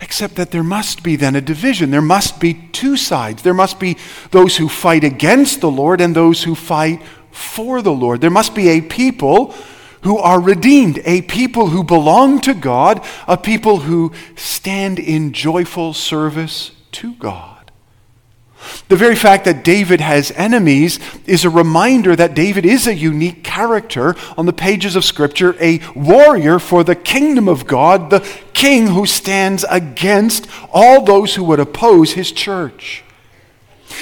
Except 0.00 0.36
that 0.36 0.50
there 0.50 0.62
must 0.62 1.02
be 1.02 1.16
then 1.16 1.36
a 1.36 1.40
division. 1.40 1.90
There 1.90 2.02
must 2.02 2.40
be 2.40 2.54
two 2.72 2.96
sides. 2.96 3.42
There 3.42 3.54
must 3.54 3.78
be 3.78 3.96
those 4.30 4.56
who 4.56 4.68
fight 4.68 5.04
against 5.04 5.60
the 5.60 5.70
Lord 5.70 6.00
and 6.00 6.14
those 6.14 6.42
who 6.42 6.54
fight 6.54 7.02
for 7.30 7.82
the 7.82 7.92
Lord. 7.92 8.20
There 8.20 8.30
must 8.30 8.54
be 8.54 8.68
a 8.68 8.80
people 8.80 9.54
who 10.02 10.18
are 10.18 10.40
redeemed, 10.40 11.00
a 11.04 11.22
people 11.22 11.68
who 11.68 11.82
belong 11.82 12.40
to 12.42 12.52
God, 12.54 13.04
a 13.26 13.36
people 13.36 13.78
who 13.78 14.12
stand 14.36 14.98
in 14.98 15.32
joyful 15.32 15.94
service 15.94 16.72
to 16.94 17.14
God. 17.14 17.54
The 18.88 18.96
very 18.96 19.16
fact 19.16 19.44
that 19.44 19.64
David 19.64 20.00
has 20.00 20.30
enemies 20.32 20.98
is 21.26 21.44
a 21.44 21.50
reminder 21.50 22.16
that 22.16 22.34
David 22.34 22.64
is 22.64 22.86
a 22.86 22.94
unique 22.94 23.44
character 23.44 24.14
on 24.38 24.46
the 24.46 24.52
pages 24.52 24.96
of 24.96 25.04
Scripture, 25.04 25.56
a 25.60 25.80
warrior 25.94 26.58
for 26.58 26.82
the 26.84 26.94
kingdom 26.94 27.48
of 27.48 27.66
God, 27.66 28.10
the 28.10 28.26
king 28.52 28.88
who 28.88 29.06
stands 29.06 29.64
against 29.68 30.46
all 30.72 31.04
those 31.04 31.34
who 31.34 31.44
would 31.44 31.60
oppose 31.60 32.12
his 32.12 32.32
church. 32.32 33.04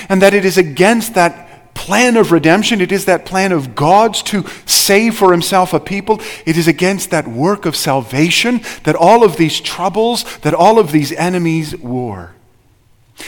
And 0.09 0.23
that 0.23 0.35
it 0.35 0.45
is 0.45 0.59
against 0.59 1.15
that 1.15 1.75
plan 1.75 2.17
of 2.17 2.33
redemption. 2.33 2.81
It 2.81 2.93
is 2.93 3.07
that 3.07 3.27
plan 3.27 3.53
of 3.53 3.75
God's 3.75 4.23
to 4.25 4.45
save 4.67 5.17
for 5.17 5.33
himself 5.33 5.73
a 5.73 5.81
people. 5.81 6.21
It 6.47 6.57
is 6.57 6.69
against 6.69 7.11
that 7.11 7.27
work 7.27 7.67
of 7.67 7.75
salvation 7.75 8.61
that 8.85 8.95
all 8.95 9.25
of 9.25 9.37
these 9.37 9.61
troubles, 9.61 10.25
that 10.39 10.55
all 10.55 10.79
of 10.79 10.93
these 10.93 11.13
enemies 11.13 11.77
war. 11.79 12.35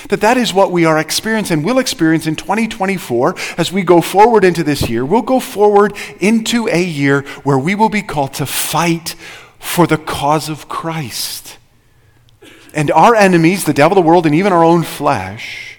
That 0.09 0.21
that 0.21 0.37
is 0.37 0.53
what 0.53 0.71
we 0.71 0.85
are 0.85 0.99
experiencing, 0.99 1.59
and 1.59 1.65
will 1.65 1.79
experience 1.79 2.27
in 2.27 2.37
2024 2.37 3.35
as 3.59 3.73
we 3.73 3.83
go 3.83 4.01
forward 4.01 4.45
into 4.45 4.65
this 4.65 4.89
year. 4.89 5.05
We'll 5.05 5.23
go 5.23 5.41
forward 5.41 5.95
into 6.21 6.69
a 6.69 6.83
year 6.83 7.23
where 7.43 7.59
we 7.59 7.75
will 7.75 7.89
be 7.89 8.03
called 8.03 8.35
to 8.35 8.47
fight 8.47 9.15
for 9.59 9.87
the 9.87 9.99
cause 9.99 10.49
of 10.49 10.69
Christ. 10.69 11.59
And 12.75 12.91
our 12.91 13.15
enemies, 13.15 13.65
the 13.65 13.73
devil, 13.73 13.95
the 13.95 14.03
world, 14.03 14.27
and 14.27 14.35
even 14.35 14.53
our 14.53 14.65
own 14.65 14.83
flesh, 14.83 15.79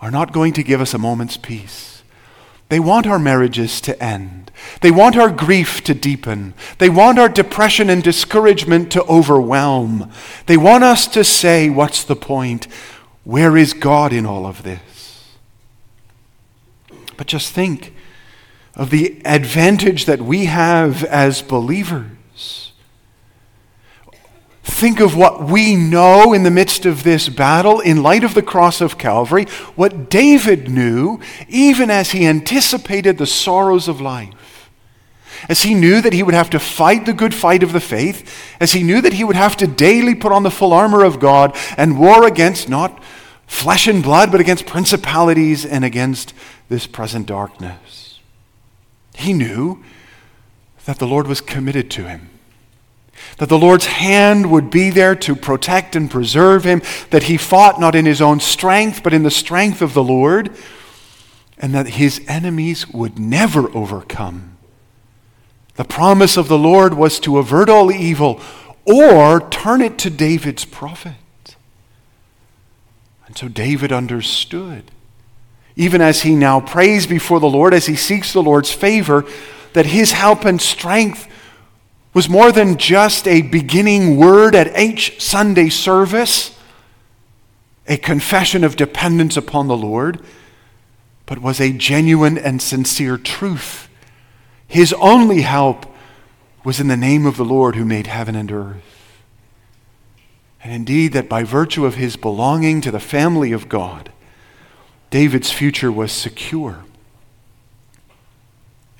are 0.00 0.10
not 0.10 0.32
going 0.32 0.52
to 0.54 0.62
give 0.62 0.80
us 0.80 0.94
a 0.94 0.98
moment's 0.98 1.36
peace. 1.36 2.02
They 2.68 2.80
want 2.80 3.06
our 3.06 3.18
marriages 3.18 3.80
to 3.82 4.02
end. 4.02 4.50
They 4.80 4.90
want 4.90 5.16
our 5.16 5.30
grief 5.30 5.82
to 5.84 5.94
deepen. 5.94 6.54
They 6.78 6.90
want 6.90 7.18
our 7.18 7.28
depression 7.28 7.88
and 7.88 8.02
discouragement 8.02 8.92
to 8.92 9.04
overwhelm. 9.04 10.10
They 10.46 10.56
want 10.56 10.84
us 10.84 11.06
to 11.08 11.24
say, 11.24 11.70
What's 11.70 12.04
the 12.04 12.16
point? 12.16 12.68
Where 13.28 13.58
is 13.58 13.74
God 13.74 14.14
in 14.14 14.24
all 14.24 14.46
of 14.46 14.62
this? 14.62 15.36
But 17.18 17.26
just 17.26 17.52
think 17.52 17.92
of 18.74 18.88
the 18.88 19.20
advantage 19.26 20.06
that 20.06 20.22
we 20.22 20.46
have 20.46 21.04
as 21.04 21.42
believers 21.42 22.06
Think 24.68 25.00
of 25.00 25.16
what 25.16 25.42
we 25.42 25.74
know 25.74 26.32
in 26.32 26.44
the 26.44 26.52
midst 26.52 26.86
of 26.86 27.02
this 27.02 27.28
battle 27.28 27.80
in 27.80 28.00
light 28.00 28.22
of 28.22 28.34
the 28.34 28.42
cross 28.42 28.80
of 28.80 28.96
Calvary, 28.96 29.44
what 29.74 30.08
David 30.08 30.68
knew 30.70 31.18
even 31.48 31.90
as 31.90 32.12
he 32.12 32.24
anticipated 32.24 33.18
the 33.18 33.26
sorrows 33.26 33.88
of 33.88 34.00
life. 34.00 34.70
as 35.48 35.62
he 35.62 35.74
knew 35.74 36.00
that 36.00 36.12
he 36.12 36.22
would 36.22 36.34
have 36.34 36.50
to 36.50 36.60
fight 36.60 37.06
the 37.06 37.12
good 37.12 37.34
fight 37.34 37.62
of 37.62 37.72
the 37.72 37.80
faith, 37.80 38.56
as 38.60 38.72
he 38.72 38.82
knew 38.82 39.00
that 39.00 39.14
he 39.14 39.24
would 39.24 39.36
have 39.36 39.56
to 39.56 39.66
daily 39.66 40.14
put 40.14 40.32
on 40.32 40.42
the 40.44 40.50
full 40.50 40.72
armor 40.72 41.02
of 41.02 41.18
God 41.18 41.56
and 41.76 41.98
war 41.98 42.26
against 42.26 42.68
not 42.68 43.02
flesh 43.48 43.88
and 43.88 44.02
blood, 44.02 44.30
but 44.30 44.40
against 44.40 44.66
principalities 44.66 45.66
and 45.66 45.84
against 45.84 46.32
this 46.68 46.86
present 46.86 47.26
darkness. 47.26 48.20
He 49.16 49.32
knew 49.32 49.82
that 50.84 51.00
the 51.00 51.06
Lord 51.06 51.26
was 51.26 51.40
committed 51.40 51.90
to 51.92 52.04
him, 52.06 52.28
that 53.38 53.48
the 53.48 53.58
Lord's 53.58 53.86
hand 53.86 54.52
would 54.52 54.70
be 54.70 54.90
there 54.90 55.16
to 55.16 55.34
protect 55.34 55.96
and 55.96 56.08
preserve 56.08 56.62
him, 56.62 56.82
that 57.10 57.24
he 57.24 57.36
fought 57.36 57.80
not 57.80 57.96
in 57.96 58.06
his 58.06 58.20
own 58.20 58.38
strength, 58.38 59.02
but 59.02 59.14
in 59.14 59.24
the 59.24 59.30
strength 59.30 59.82
of 59.82 59.94
the 59.94 60.04
Lord, 60.04 60.54
and 61.58 61.74
that 61.74 61.88
his 61.88 62.22
enemies 62.28 62.88
would 62.90 63.18
never 63.18 63.74
overcome. 63.76 64.56
The 65.74 65.84
promise 65.84 66.36
of 66.36 66.48
the 66.48 66.58
Lord 66.58 66.94
was 66.94 67.18
to 67.20 67.38
avert 67.38 67.68
all 67.68 67.90
evil 67.90 68.40
or 68.84 69.48
turn 69.48 69.80
it 69.80 69.98
to 69.98 70.10
David's 70.10 70.64
profit. 70.64 71.14
And 73.28 73.36
so 73.36 73.46
David 73.46 73.92
understood, 73.92 74.90
even 75.76 76.00
as 76.00 76.22
he 76.22 76.34
now 76.34 76.60
prays 76.60 77.06
before 77.06 77.38
the 77.38 77.48
Lord, 77.48 77.74
as 77.74 77.86
he 77.86 77.94
seeks 77.94 78.32
the 78.32 78.42
Lord's 78.42 78.72
favor, 78.72 79.24
that 79.74 79.86
his 79.86 80.12
help 80.12 80.44
and 80.44 80.60
strength 80.60 81.28
was 82.14 82.28
more 82.28 82.50
than 82.50 82.78
just 82.78 83.28
a 83.28 83.42
beginning 83.42 84.16
word 84.16 84.54
at 84.54 84.76
each 84.78 85.20
Sunday 85.22 85.68
service, 85.68 86.58
a 87.86 87.98
confession 87.98 88.64
of 88.64 88.76
dependence 88.76 89.36
upon 89.36 89.68
the 89.68 89.76
Lord, 89.76 90.20
but 91.26 91.38
was 91.40 91.60
a 91.60 91.70
genuine 91.70 92.38
and 92.38 92.62
sincere 92.62 93.18
truth. 93.18 93.88
His 94.66 94.94
only 94.94 95.42
help 95.42 95.84
was 96.64 96.80
in 96.80 96.88
the 96.88 96.96
name 96.96 97.26
of 97.26 97.36
the 97.36 97.44
Lord 97.44 97.76
who 97.76 97.84
made 97.84 98.06
heaven 98.06 98.34
and 98.34 98.50
earth. 98.50 98.97
And 100.62 100.72
indeed, 100.72 101.12
that 101.12 101.28
by 101.28 101.44
virtue 101.44 101.86
of 101.86 101.94
his 101.94 102.16
belonging 102.16 102.80
to 102.80 102.90
the 102.90 103.00
family 103.00 103.52
of 103.52 103.68
God, 103.68 104.10
David's 105.10 105.50
future 105.50 105.92
was 105.92 106.12
secure. 106.12 106.84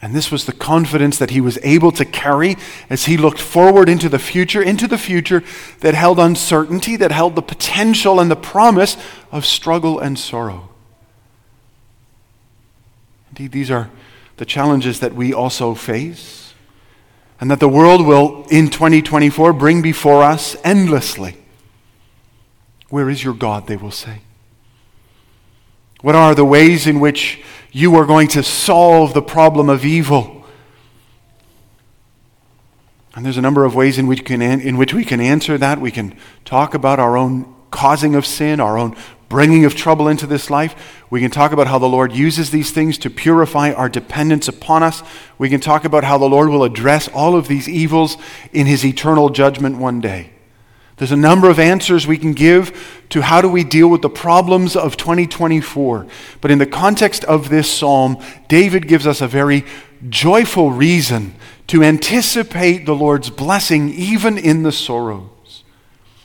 And 0.00 0.14
this 0.14 0.30
was 0.30 0.46
the 0.46 0.52
confidence 0.52 1.18
that 1.18 1.30
he 1.30 1.40
was 1.40 1.58
able 1.64 1.90
to 1.92 2.04
carry 2.04 2.56
as 2.88 3.06
he 3.06 3.16
looked 3.16 3.40
forward 3.40 3.88
into 3.88 4.08
the 4.08 4.20
future, 4.20 4.62
into 4.62 4.86
the 4.86 4.96
future 4.96 5.42
that 5.80 5.94
held 5.94 6.20
uncertainty, 6.20 6.94
that 6.96 7.10
held 7.10 7.34
the 7.34 7.42
potential 7.42 8.20
and 8.20 8.30
the 8.30 8.36
promise 8.36 8.96
of 9.32 9.44
struggle 9.44 9.98
and 9.98 10.16
sorrow. 10.16 10.68
Indeed, 13.30 13.50
these 13.50 13.70
are 13.72 13.90
the 14.36 14.46
challenges 14.46 15.00
that 15.00 15.14
we 15.14 15.34
also 15.34 15.74
face, 15.74 16.54
and 17.40 17.50
that 17.50 17.58
the 17.58 17.68
world 17.68 18.06
will, 18.06 18.46
in 18.50 18.70
2024, 18.70 19.52
bring 19.52 19.82
before 19.82 20.22
us 20.22 20.56
endlessly. 20.62 21.36
Where 22.90 23.10
is 23.10 23.22
your 23.22 23.34
God, 23.34 23.66
they 23.66 23.76
will 23.76 23.90
say? 23.90 24.20
What 26.00 26.14
are 26.14 26.34
the 26.34 26.44
ways 26.44 26.86
in 26.86 27.00
which 27.00 27.42
you 27.72 27.94
are 27.96 28.06
going 28.06 28.28
to 28.28 28.42
solve 28.42 29.14
the 29.14 29.22
problem 29.22 29.68
of 29.68 29.84
evil? 29.84 30.44
And 33.14 33.24
there's 33.24 33.36
a 33.36 33.42
number 33.42 33.64
of 33.64 33.74
ways 33.74 33.98
in 33.98 34.06
which, 34.06 34.24
can, 34.24 34.40
in 34.40 34.76
which 34.76 34.94
we 34.94 35.04
can 35.04 35.20
answer 35.20 35.58
that. 35.58 35.80
We 35.80 35.90
can 35.90 36.16
talk 36.44 36.74
about 36.74 37.00
our 37.00 37.16
own 37.16 37.52
causing 37.70 38.14
of 38.14 38.24
sin, 38.24 38.60
our 38.60 38.78
own 38.78 38.96
bringing 39.28 39.64
of 39.64 39.74
trouble 39.74 40.08
into 40.08 40.26
this 40.26 40.50
life. 40.50 41.04
We 41.10 41.20
can 41.20 41.30
talk 41.30 41.52
about 41.52 41.66
how 41.66 41.78
the 41.78 41.88
Lord 41.88 42.12
uses 42.12 42.50
these 42.50 42.70
things 42.70 42.96
to 42.98 43.10
purify 43.10 43.72
our 43.72 43.88
dependence 43.88 44.48
upon 44.48 44.82
us. 44.82 45.02
We 45.36 45.48
can 45.50 45.60
talk 45.60 45.84
about 45.84 46.04
how 46.04 46.16
the 46.16 46.28
Lord 46.28 46.48
will 46.48 46.64
address 46.64 47.08
all 47.08 47.36
of 47.36 47.48
these 47.48 47.68
evils 47.68 48.16
in 48.52 48.66
his 48.66 48.84
eternal 48.84 49.30
judgment 49.30 49.78
one 49.78 50.00
day. 50.00 50.30
There's 50.98 51.12
a 51.12 51.16
number 51.16 51.48
of 51.48 51.60
answers 51.60 52.06
we 52.06 52.18
can 52.18 52.32
give 52.32 53.04
to 53.10 53.22
how 53.22 53.40
do 53.40 53.48
we 53.48 53.64
deal 53.64 53.88
with 53.88 54.02
the 54.02 54.10
problems 54.10 54.74
of 54.74 54.96
2024. 54.96 56.06
But 56.40 56.50
in 56.50 56.58
the 56.58 56.66
context 56.66 57.24
of 57.24 57.48
this 57.48 57.70
psalm, 57.70 58.20
David 58.48 58.88
gives 58.88 59.06
us 59.06 59.20
a 59.20 59.28
very 59.28 59.64
joyful 60.08 60.72
reason 60.72 61.34
to 61.68 61.84
anticipate 61.84 62.84
the 62.84 62.94
Lord's 62.94 63.30
blessing 63.30 63.90
even 63.90 64.36
in 64.36 64.64
the 64.64 64.72
sorrows. 64.72 65.64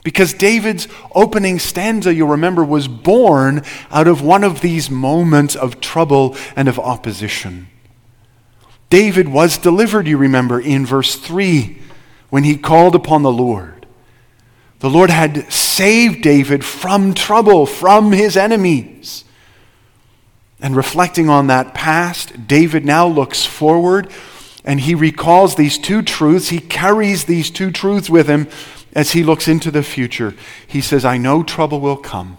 Because 0.03 0.33
David's 0.33 0.88
opening 1.13 1.59
stanza, 1.59 2.13
you'll 2.13 2.27
remember, 2.29 2.63
was 2.65 2.88
born 2.88 3.62
out 3.89 4.07
of 4.07 4.21
one 4.21 4.43
of 4.43 4.62
these 4.62 4.89
moments 4.89 5.55
of 5.55 5.79
trouble 5.79 6.36
and 6.55 6.67
of 6.67 6.77
opposition. 6.79 7.67
David 8.89 9.29
was 9.29 9.57
delivered, 9.57 10.07
you 10.07 10.17
remember, 10.17 10.59
in 10.59 10.86
verse 10.86 11.15
3 11.15 11.79
when 12.29 12.43
he 12.43 12.57
called 12.57 12.95
upon 12.95 13.21
the 13.21 13.31
Lord. 13.31 13.72
The 14.83 14.89
Lord 14.89 15.11
had 15.11 15.49
saved 15.49 16.23
David 16.23 16.65
from 16.65 17.13
trouble, 17.13 17.65
from 17.65 18.11
his 18.11 18.35
enemies. 18.35 19.23
And 20.59 20.75
reflecting 20.75 21.29
on 21.29 21.47
that 21.47 21.73
past, 21.73 22.49
David 22.49 22.83
now 22.83 23.07
looks 23.07 23.45
forward 23.45 24.11
and 24.65 24.81
he 24.81 24.93
recalls 24.93 25.55
these 25.55 25.77
two 25.77 26.01
truths. 26.01 26.49
He 26.49 26.59
carries 26.59 27.23
these 27.23 27.49
two 27.49 27.71
truths 27.71 28.09
with 28.09 28.27
him 28.27 28.49
as 28.91 29.13
he 29.13 29.23
looks 29.23 29.47
into 29.47 29.71
the 29.71 29.83
future. 29.83 30.35
He 30.67 30.81
says, 30.81 31.05
I 31.05 31.17
know 31.17 31.43
trouble 31.43 31.79
will 31.79 31.95
come. 31.95 32.37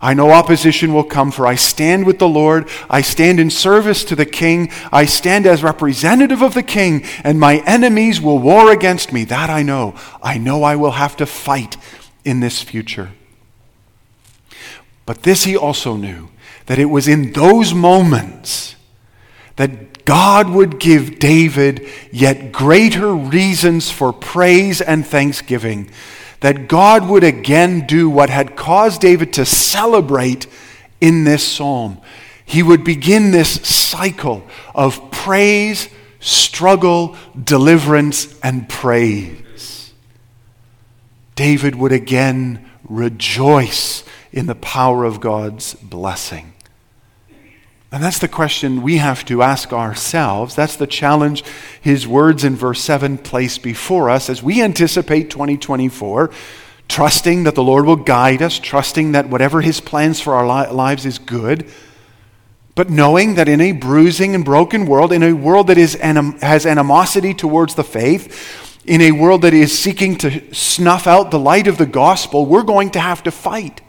I 0.00 0.14
know 0.14 0.30
opposition 0.30 0.92
will 0.92 1.04
come, 1.04 1.30
for 1.30 1.46
I 1.46 1.54
stand 1.54 2.06
with 2.06 2.18
the 2.18 2.28
Lord. 2.28 2.68
I 2.90 3.00
stand 3.00 3.40
in 3.40 3.50
service 3.50 4.04
to 4.04 4.16
the 4.16 4.26
king. 4.26 4.70
I 4.92 5.06
stand 5.06 5.46
as 5.46 5.62
representative 5.62 6.42
of 6.42 6.54
the 6.54 6.62
king, 6.62 7.04
and 7.24 7.40
my 7.40 7.62
enemies 7.66 8.20
will 8.20 8.38
war 8.38 8.72
against 8.72 9.12
me. 9.12 9.24
That 9.24 9.48
I 9.48 9.62
know. 9.62 9.94
I 10.22 10.38
know 10.38 10.62
I 10.62 10.76
will 10.76 10.92
have 10.92 11.16
to 11.16 11.26
fight 11.26 11.76
in 12.24 12.40
this 12.40 12.62
future. 12.62 13.12
But 15.06 15.22
this 15.22 15.44
he 15.44 15.56
also 15.56 15.96
knew 15.96 16.28
that 16.66 16.78
it 16.78 16.86
was 16.86 17.08
in 17.08 17.32
those 17.32 17.72
moments 17.72 18.74
that 19.54 20.04
God 20.04 20.50
would 20.50 20.78
give 20.78 21.18
David 21.18 21.88
yet 22.12 22.52
greater 22.52 23.14
reasons 23.14 23.90
for 23.90 24.12
praise 24.12 24.80
and 24.80 25.06
thanksgiving 25.06 25.90
that 26.40 26.68
God 26.68 27.08
would 27.08 27.24
again 27.24 27.86
do 27.86 28.08
what 28.08 28.30
had 28.30 28.56
caused 28.56 29.00
David 29.00 29.32
to 29.34 29.44
celebrate 29.44 30.46
in 31.00 31.24
this 31.24 31.42
psalm. 31.46 32.00
He 32.44 32.62
would 32.62 32.84
begin 32.84 33.30
this 33.30 33.60
cycle 33.66 34.46
of 34.74 35.10
praise, 35.10 35.88
struggle, 36.20 37.16
deliverance, 37.42 38.38
and 38.40 38.68
praise. 38.68 39.92
David 41.34 41.74
would 41.74 41.92
again 41.92 42.70
rejoice 42.88 44.04
in 44.32 44.46
the 44.46 44.54
power 44.54 45.04
of 45.04 45.20
God's 45.20 45.74
blessing. 45.74 46.52
And 47.92 48.02
that's 48.02 48.18
the 48.18 48.28
question 48.28 48.82
we 48.82 48.96
have 48.96 49.24
to 49.26 49.42
ask 49.42 49.72
ourselves. 49.72 50.54
That's 50.56 50.76
the 50.76 50.88
challenge 50.88 51.44
his 51.80 52.06
words 52.06 52.42
in 52.42 52.56
verse 52.56 52.80
7 52.80 53.18
place 53.18 53.58
before 53.58 54.10
us 54.10 54.28
as 54.28 54.42
we 54.42 54.60
anticipate 54.60 55.30
2024, 55.30 56.30
trusting 56.88 57.44
that 57.44 57.54
the 57.54 57.62
Lord 57.62 57.86
will 57.86 57.96
guide 57.96 58.42
us, 58.42 58.58
trusting 58.58 59.12
that 59.12 59.28
whatever 59.28 59.60
his 59.60 59.80
plans 59.80 60.20
for 60.20 60.34
our 60.34 60.46
li- 60.46 60.72
lives 60.72 61.06
is 61.06 61.18
good, 61.18 61.70
but 62.74 62.90
knowing 62.90 63.36
that 63.36 63.48
in 63.48 63.60
a 63.60 63.72
bruising 63.72 64.34
and 64.34 64.44
broken 64.44 64.86
world, 64.86 65.12
in 65.12 65.22
a 65.22 65.32
world 65.32 65.68
that 65.68 65.78
is 65.78 65.94
anim- 65.96 66.38
has 66.40 66.66
animosity 66.66 67.32
towards 67.32 67.74
the 67.74 67.84
faith, 67.84 68.82
in 68.84 69.00
a 69.00 69.12
world 69.12 69.42
that 69.42 69.54
is 69.54 69.76
seeking 69.76 70.16
to 70.18 70.54
snuff 70.54 71.06
out 71.06 71.30
the 71.30 71.38
light 71.38 71.66
of 71.68 71.78
the 71.78 71.86
gospel, 71.86 72.46
we're 72.46 72.62
going 72.62 72.90
to 72.90 73.00
have 73.00 73.22
to 73.22 73.30
fight. 73.30 73.80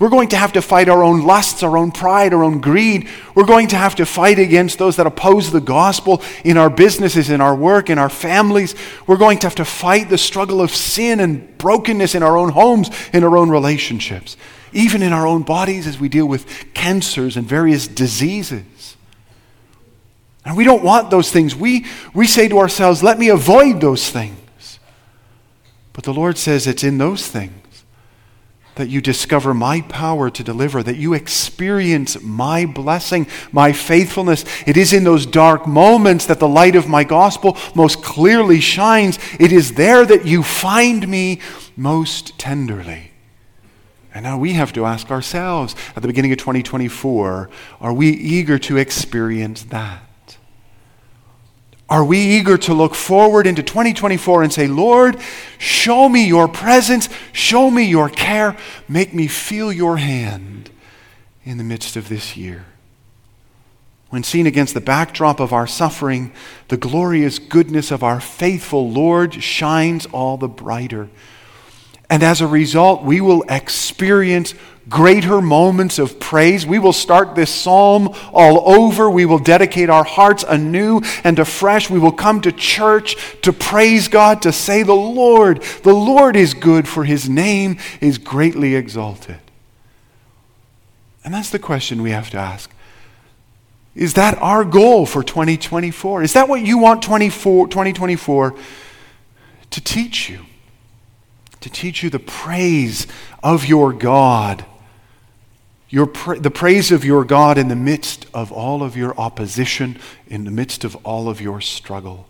We're 0.00 0.10
going 0.10 0.28
to 0.30 0.36
have 0.36 0.52
to 0.54 0.62
fight 0.62 0.88
our 0.88 1.04
own 1.04 1.22
lusts, 1.22 1.62
our 1.62 1.76
own 1.76 1.92
pride, 1.92 2.34
our 2.34 2.42
own 2.42 2.60
greed. 2.60 3.08
We're 3.36 3.44
going 3.44 3.68
to 3.68 3.76
have 3.76 3.94
to 3.96 4.06
fight 4.06 4.40
against 4.40 4.78
those 4.78 4.96
that 4.96 5.06
oppose 5.06 5.52
the 5.52 5.60
gospel 5.60 6.20
in 6.44 6.56
our 6.56 6.68
businesses, 6.68 7.30
in 7.30 7.40
our 7.40 7.54
work, 7.54 7.90
in 7.90 7.98
our 7.98 8.08
families. 8.08 8.74
We're 9.06 9.18
going 9.18 9.38
to 9.38 9.46
have 9.46 9.54
to 9.56 9.64
fight 9.64 10.08
the 10.08 10.18
struggle 10.18 10.60
of 10.60 10.72
sin 10.72 11.20
and 11.20 11.56
brokenness 11.58 12.16
in 12.16 12.24
our 12.24 12.36
own 12.36 12.50
homes, 12.50 12.90
in 13.12 13.22
our 13.22 13.36
own 13.36 13.50
relationships, 13.50 14.36
even 14.72 15.00
in 15.00 15.12
our 15.12 15.28
own 15.28 15.42
bodies 15.42 15.86
as 15.86 16.00
we 16.00 16.08
deal 16.08 16.26
with 16.26 16.74
cancers 16.74 17.36
and 17.36 17.46
various 17.46 17.86
diseases. 17.86 18.96
And 20.44 20.56
we 20.56 20.64
don't 20.64 20.82
want 20.82 21.10
those 21.10 21.30
things. 21.30 21.54
We, 21.54 21.86
we 22.12 22.26
say 22.26 22.48
to 22.48 22.58
ourselves, 22.58 23.02
let 23.02 23.18
me 23.18 23.28
avoid 23.28 23.80
those 23.80 24.10
things. 24.10 24.80
But 25.92 26.02
the 26.02 26.12
Lord 26.12 26.36
says 26.36 26.66
it's 26.66 26.82
in 26.82 26.98
those 26.98 27.28
things 27.28 27.63
that 28.76 28.88
you 28.88 29.00
discover 29.00 29.54
my 29.54 29.80
power 29.82 30.30
to 30.30 30.42
deliver, 30.42 30.82
that 30.82 30.96
you 30.96 31.14
experience 31.14 32.20
my 32.22 32.66
blessing, 32.66 33.26
my 33.52 33.72
faithfulness. 33.72 34.44
It 34.66 34.76
is 34.76 34.92
in 34.92 35.04
those 35.04 35.26
dark 35.26 35.66
moments 35.66 36.26
that 36.26 36.40
the 36.40 36.48
light 36.48 36.76
of 36.76 36.88
my 36.88 37.04
gospel 37.04 37.56
most 37.74 38.02
clearly 38.02 38.60
shines. 38.60 39.18
It 39.38 39.52
is 39.52 39.74
there 39.74 40.04
that 40.04 40.26
you 40.26 40.42
find 40.42 41.06
me 41.06 41.40
most 41.76 42.38
tenderly. 42.38 43.12
And 44.12 44.22
now 44.22 44.38
we 44.38 44.52
have 44.52 44.72
to 44.74 44.86
ask 44.86 45.10
ourselves 45.10 45.74
at 45.96 46.02
the 46.02 46.08
beginning 46.08 46.32
of 46.32 46.38
2024 46.38 47.50
are 47.80 47.92
we 47.92 48.10
eager 48.10 48.58
to 48.60 48.76
experience 48.76 49.64
that? 49.64 50.03
Are 51.88 52.04
we 52.04 52.18
eager 52.18 52.56
to 52.58 52.74
look 52.74 52.94
forward 52.94 53.46
into 53.46 53.62
2024 53.62 54.42
and 54.42 54.52
say, 54.52 54.66
Lord, 54.66 55.18
show 55.58 56.08
me 56.08 56.26
your 56.26 56.48
presence, 56.48 57.08
show 57.32 57.70
me 57.70 57.84
your 57.84 58.08
care, 58.08 58.56
make 58.88 59.12
me 59.12 59.26
feel 59.26 59.72
your 59.72 59.98
hand 59.98 60.70
in 61.44 61.58
the 61.58 61.64
midst 61.64 61.96
of 61.96 62.08
this 62.08 62.36
year? 62.36 62.64
When 64.08 64.22
seen 64.22 64.46
against 64.46 64.74
the 64.74 64.80
backdrop 64.80 65.40
of 65.40 65.52
our 65.52 65.66
suffering, 65.66 66.32
the 66.68 66.76
glorious 66.76 67.38
goodness 67.38 67.90
of 67.90 68.02
our 68.02 68.20
faithful 68.20 68.90
Lord 68.90 69.42
shines 69.42 70.06
all 70.06 70.36
the 70.36 70.48
brighter. 70.48 71.10
And 72.14 72.22
as 72.22 72.40
a 72.40 72.46
result, 72.46 73.02
we 73.02 73.20
will 73.20 73.42
experience 73.48 74.54
greater 74.88 75.42
moments 75.42 75.98
of 75.98 76.20
praise. 76.20 76.64
We 76.64 76.78
will 76.78 76.92
start 76.92 77.34
this 77.34 77.52
psalm 77.52 78.14
all 78.32 78.72
over. 78.72 79.10
We 79.10 79.26
will 79.26 79.40
dedicate 79.40 79.90
our 79.90 80.04
hearts 80.04 80.44
anew 80.48 81.00
and 81.24 81.40
afresh. 81.40 81.90
We 81.90 81.98
will 81.98 82.12
come 82.12 82.40
to 82.42 82.52
church 82.52 83.16
to 83.42 83.52
praise 83.52 84.06
God, 84.06 84.42
to 84.42 84.52
say, 84.52 84.84
The 84.84 84.94
Lord, 84.94 85.62
the 85.82 85.92
Lord 85.92 86.36
is 86.36 86.54
good, 86.54 86.86
for 86.86 87.02
his 87.02 87.28
name 87.28 87.78
is 88.00 88.18
greatly 88.18 88.76
exalted. 88.76 89.40
And 91.24 91.34
that's 91.34 91.50
the 91.50 91.58
question 91.58 92.00
we 92.00 92.12
have 92.12 92.30
to 92.30 92.38
ask. 92.38 92.70
Is 93.96 94.14
that 94.14 94.38
our 94.38 94.64
goal 94.64 95.04
for 95.04 95.24
2024? 95.24 96.22
Is 96.22 96.34
that 96.34 96.48
what 96.48 96.60
you 96.60 96.78
want 96.78 97.02
2024 97.02 98.54
to 99.70 99.80
teach 99.80 100.30
you? 100.30 100.46
To 101.64 101.70
teach 101.70 102.02
you 102.02 102.10
the 102.10 102.18
praise 102.18 103.06
of 103.42 103.66
your 103.66 103.92
God 103.92 104.64
your 105.94 106.06
pra- 106.06 106.40
the 106.40 106.50
praise 106.50 106.90
of 106.90 107.04
your 107.04 107.24
God 107.24 107.56
in 107.56 107.68
the 107.68 107.76
midst 107.76 108.26
of 108.34 108.50
all 108.50 108.82
of 108.82 108.96
your 108.96 109.16
opposition, 109.16 109.96
in 110.26 110.42
the 110.42 110.50
midst 110.50 110.82
of 110.82 110.96
all 111.04 111.28
of 111.28 111.40
your 111.40 111.60
struggle. 111.60 112.26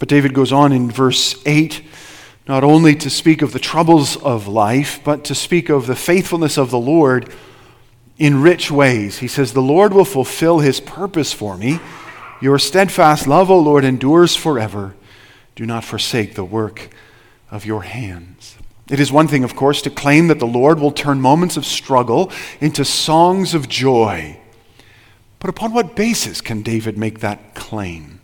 But 0.00 0.08
David 0.08 0.34
goes 0.34 0.52
on 0.52 0.72
in 0.72 0.90
verse 0.90 1.40
8 1.46 1.82
not 2.48 2.64
only 2.64 2.96
to 2.96 3.10
speak 3.10 3.42
of 3.42 3.52
the 3.52 3.60
troubles 3.60 4.16
of 4.16 4.48
life, 4.48 5.00
but 5.04 5.22
to 5.22 5.36
speak 5.36 5.68
of 5.68 5.86
the 5.86 5.94
faithfulness 5.94 6.58
of 6.58 6.72
the 6.72 6.78
Lord 6.80 7.32
in 8.18 8.42
rich 8.42 8.72
ways. 8.72 9.18
He 9.18 9.28
says, 9.28 9.52
The 9.52 9.62
Lord 9.62 9.94
will 9.94 10.04
fulfill 10.04 10.58
his 10.58 10.80
purpose 10.80 11.32
for 11.32 11.56
me. 11.56 11.78
Your 12.40 12.58
steadfast 12.58 13.28
love, 13.28 13.52
O 13.52 13.58
Lord, 13.60 13.84
endures 13.84 14.34
forever. 14.34 14.96
Do 15.58 15.66
not 15.66 15.82
forsake 15.82 16.36
the 16.36 16.44
work 16.44 16.88
of 17.50 17.66
your 17.66 17.82
hands. 17.82 18.56
It 18.88 19.00
is 19.00 19.10
one 19.10 19.26
thing, 19.26 19.42
of 19.42 19.56
course, 19.56 19.82
to 19.82 19.90
claim 19.90 20.28
that 20.28 20.38
the 20.38 20.46
Lord 20.46 20.78
will 20.78 20.92
turn 20.92 21.20
moments 21.20 21.56
of 21.56 21.66
struggle 21.66 22.30
into 22.60 22.84
songs 22.84 23.54
of 23.54 23.68
joy. 23.68 24.38
But 25.40 25.50
upon 25.50 25.74
what 25.74 25.96
basis 25.96 26.40
can 26.40 26.62
David 26.62 26.96
make 26.96 27.18
that 27.18 27.56
claim? 27.56 28.20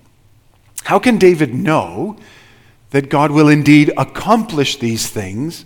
How 0.84 1.00
can 1.00 1.18
David 1.18 1.52
know 1.52 2.16
that 2.90 3.10
God 3.10 3.32
will 3.32 3.48
indeed 3.48 3.92
accomplish 3.96 4.76
these 4.76 5.10
things 5.10 5.64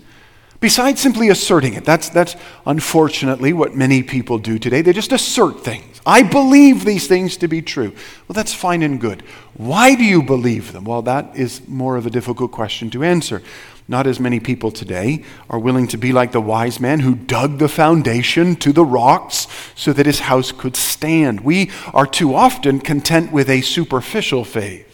besides 0.60 1.00
simply 1.00 1.28
asserting 1.28 1.74
it? 1.74 1.84
That's, 1.84 2.08
that's 2.08 2.36
unfortunately 2.66 3.52
what 3.52 3.74
many 3.74 4.02
people 4.02 4.38
do 4.38 4.58
today. 4.58 4.82
They 4.82 4.92
just 4.92 5.12
assert 5.12 5.60
things. 5.64 6.00
I 6.06 6.22
believe 6.22 6.84
these 6.84 7.06
things 7.06 7.36
to 7.38 7.48
be 7.48 7.60
true. 7.60 7.90
Well, 8.26 8.34
that's 8.34 8.54
fine 8.54 8.82
and 8.82 9.00
good. 9.00 9.22
Why 9.54 9.94
do 9.94 10.04
you 10.04 10.22
believe 10.22 10.72
them? 10.72 10.84
Well, 10.84 11.02
that 11.02 11.36
is 11.36 11.66
more 11.68 11.96
of 11.96 12.06
a 12.06 12.10
difficult 12.10 12.50
question 12.50 12.88
to 12.90 13.04
answer. 13.04 13.42
Not 13.90 14.06
as 14.06 14.20
many 14.20 14.38
people 14.38 14.70
today 14.70 15.24
are 15.48 15.58
willing 15.58 15.88
to 15.88 15.96
be 15.96 16.12
like 16.12 16.32
the 16.32 16.42
wise 16.42 16.78
man 16.78 17.00
who 17.00 17.14
dug 17.14 17.58
the 17.58 17.68
foundation 17.68 18.54
to 18.56 18.72
the 18.72 18.84
rocks 18.84 19.46
so 19.74 19.94
that 19.94 20.04
his 20.04 20.20
house 20.20 20.52
could 20.52 20.76
stand. 20.76 21.40
We 21.40 21.70
are 21.94 22.06
too 22.06 22.34
often 22.34 22.80
content 22.80 23.32
with 23.32 23.48
a 23.48 23.62
superficial 23.62 24.44
faith. 24.44 24.87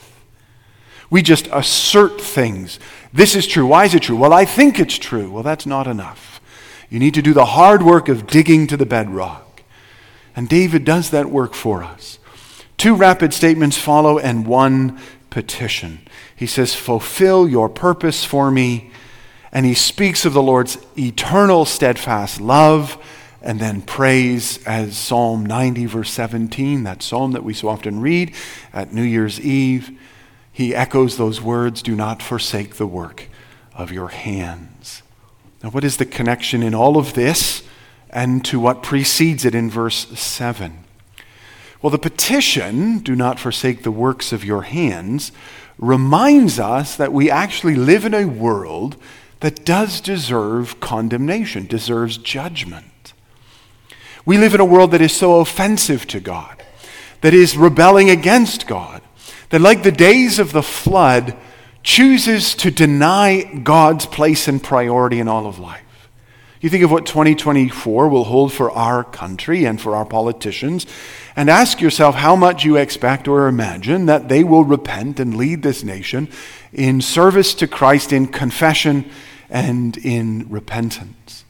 We 1.11 1.23
just 1.23 1.49
assert 1.53 2.21
things. 2.21 2.81
This 3.13 3.35
is 3.35 3.47
true. 3.47 3.67
Why 3.67 3.85
is 3.85 3.95
it 3.95 4.03
true? 4.03 4.17
Well, 4.17 4.33
I 4.33 4.45
think 4.45 4.79
it's 4.79 4.99
true. 4.99 5.31
Well, 5.31 5.43
that's 5.43 5.67
not 5.67 5.87
enough. 5.87 6.41
You 6.91 6.99
need 6.99 7.15
to 7.15 7.23
do 7.23 7.33
the 7.33 7.45
hard 7.45 7.83
work 7.83 8.09
of 8.09 8.27
digging 8.27 8.67
to 8.69 8.77
the 8.77 8.87
bedrock. 8.87 9.63
And 10.37 10.49
David 10.49 10.85
does 10.85 11.11
that 11.11 11.31
work 11.31 11.55
for 11.55 11.83
us. 11.83 12.19
Two 12.77 12.95
rapid 12.95 13.33
statements 13.33 13.79
follow 13.79 14.19
and 14.19 14.47
one 14.47 15.01
petition. 15.31 16.01
He 16.35 16.47
says, 16.47 16.75
Fulfill 16.75 17.49
your 17.49 17.69
purpose 17.69 18.25
for 18.25 18.51
me. 18.51 18.91
And 19.53 19.65
he 19.65 19.75
speaks 19.75 20.25
of 20.25 20.33
the 20.33 20.43
Lord's 20.43 20.79
eternal, 20.99 21.65
steadfast 21.65 22.41
love 22.41 22.99
and 23.45 23.61
then 23.61 23.83
prays 23.83 24.65
as 24.67 24.97
Psalm 24.97 25.45
90, 25.45 25.85
verse 25.85 26.11
17, 26.11 26.85
that 26.85 27.03
psalm 27.03 27.33
that 27.33 27.45
we 27.45 27.53
so 27.53 27.69
often 27.69 28.01
read 28.01 28.35
at 28.73 28.93
New 28.93 29.03
Year's 29.03 29.39
Eve. 29.39 29.97
He 30.55 30.73
echoes 30.73 31.17
those 31.17 31.43
words 31.43 31.83
Do 31.83 31.97
not 31.97 32.23
forsake 32.23 32.77
the 32.77 32.87
work 32.87 33.29
of 33.75 33.91
your 33.91 34.09
hands. 34.09 35.03
Now, 35.65 35.71
what 35.71 35.83
is 35.83 35.97
the 35.97 36.07
connection 36.07 36.63
in 36.63 36.77
all 36.77 36.97
of 36.97 37.15
this 37.15 37.65
and 38.09 38.45
to 38.45 38.61
what 38.61 38.81
precedes 38.81 39.45
it 39.45 39.53
in 39.53 39.69
verse 39.69 40.07
7? 40.17 40.85
Well, 41.83 41.91
the 41.91 41.99
petition, 41.99 43.01
Do 43.01 43.17
not 43.17 43.41
forsake 43.41 43.83
the 43.83 43.91
works 43.91 44.33
of 44.33 44.45
your 44.45 44.63
hands, 44.63 45.33
reminds 45.77 46.61
us 46.61 46.95
that 46.97 47.13
we 47.13 47.29
actually 47.29 47.75
live 47.75 48.05
in 48.05 48.15
a 48.15 48.25
world 48.25 48.97
that 49.41 49.65
does 49.65 50.01
deserve 50.01 50.79
condemnation, 50.79 51.67
deserves 51.67 52.17
judgment. 52.17 53.13
We 54.25 54.39
live 54.39 54.55
in 54.55 54.61
a 54.61 54.65
world 54.65 54.93
that 54.93 55.03
is 55.03 55.17
so 55.17 55.41
offensive 55.41 56.07
to 56.07 56.21
God, 56.21 56.63
that 57.23 57.35
is 57.35 57.57
rebelling 57.57 58.09
against 58.09 58.69
God, 58.69 59.03
that, 59.51 59.61
like 59.61 59.83
the 59.83 59.93
days 59.93 60.39
of 60.39 60.53
the 60.53 60.63
flood, 60.63 61.37
chooses 61.83 62.55
to 62.57 62.71
deny 62.71 63.43
God's 63.43 64.07
place 64.07 64.49
and 64.49 64.63
priority 64.63 65.21
in 65.21 65.29
all 65.29 65.47
of 65.47 65.59
life. 65.59 65.83
You 66.61 66.71
think 66.71 66.83
of 66.83 66.91
what 66.91 67.05
2024 67.05 68.09
will 68.09 68.25
hold 68.25 68.51
for 68.51 68.71
our 68.71 69.05
country 69.05 69.67
and 69.67 69.79
for 69.79 69.95
our 69.95 70.07
politicians, 70.07 70.87
and 71.37 71.51
ask 71.51 71.81
yourself 71.81 72.15
how 72.15 72.37
much 72.37 72.65
you 72.65 72.77
expect 72.77 73.29
or 73.29 73.49
imagine 73.49 74.07
that 74.07 74.31
they 74.31 74.43
will 74.45 74.65
repent 74.65 75.21
and 75.21 75.37
lead 75.37 75.63
this 75.63 75.85
nation 75.85 76.29
in 76.73 77.03
service 77.03 77.53
to 77.57 77.67
Christ 77.67 78.15
in 78.15 78.29
confession 78.29 79.11
and 79.51 79.97
in 79.99 80.47
repentance. 80.49 81.45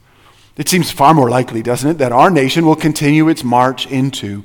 It 0.57 0.69
seems 0.69 0.91
far 0.91 1.15
more 1.15 1.31
likely, 1.31 1.63
doesn't 1.63 1.91
it, 1.91 1.99
that 1.99 2.11
our 2.11 2.31
nation 2.31 2.67
will 2.67 2.75
continue 2.77 3.29
its 3.29 3.45
march 3.45 3.87
into 3.87 4.45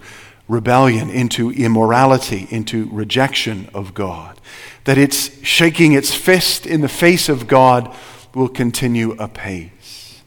rebellion, 0.49 1.09
into 1.09 1.51
immorality, 1.51 2.47
into 2.49 2.89
rejection 2.91 3.69
of 3.73 3.93
God. 3.93 4.41
That 4.83 4.97
its 4.97 5.41
shaking 5.45 5.93
its 5.93 6.13
fist 6.13 6.65
in 6.65 6.81
the 6.81 6.89
face 6.89 7.29
of 7.29 7.47
God 7.47 7.95
will 8.33 8.49
continue 8.49 9.11
apace. 9.11 10.21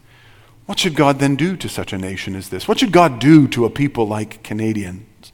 What 0.66 0.78
should 0.78 0.94
God 0.94 1.18
then 1.18 1.36
do 1.36 1.56
to 1.56 1.68
such 1.68 1.92
a 1.92 1.98
nation 1.98 2.34
as 2.34 2.48
this? 2.48 2.66
What 2.66 2.78
should 2.78 2.92
God 2.92 3.18
do 3.18 3.46
to 3.48 3.64
a 3.64 3.70
people 3.70 4.06
like 4.06 4.42
Canadians? 4.42 5.32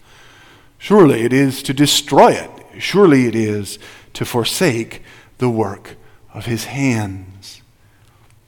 Surely 0.79 1.23
it 1.23 1.33
is 1.33 1.63
to 1.65 1.75
destroy 1.75 2.33
it. 2.33 2.51
Surely 2.79 3.27
it 3.27 3.35
is 3.35 3.79
to 4.15 4.25
forsake 4.25 5.03
the 5.39 5.51
work 5.51 5.97
of 6.33 6.47
his 6.47 6.65
hands. 6.65 7.63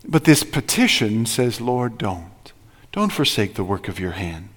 But 0.07 0.25
this 0.25 0.43
petition 0.43 1.27
says, 1.27 1.61
Lord, 1.61 1.99
don't. 1.99 2.53
Don't 2.93 3.13
forsake 3.13 3.55
the 3.55 3.65
work 3.65 3.89
of 3.89 4.01
your 4.01 4.13
hands. 4.13 4.49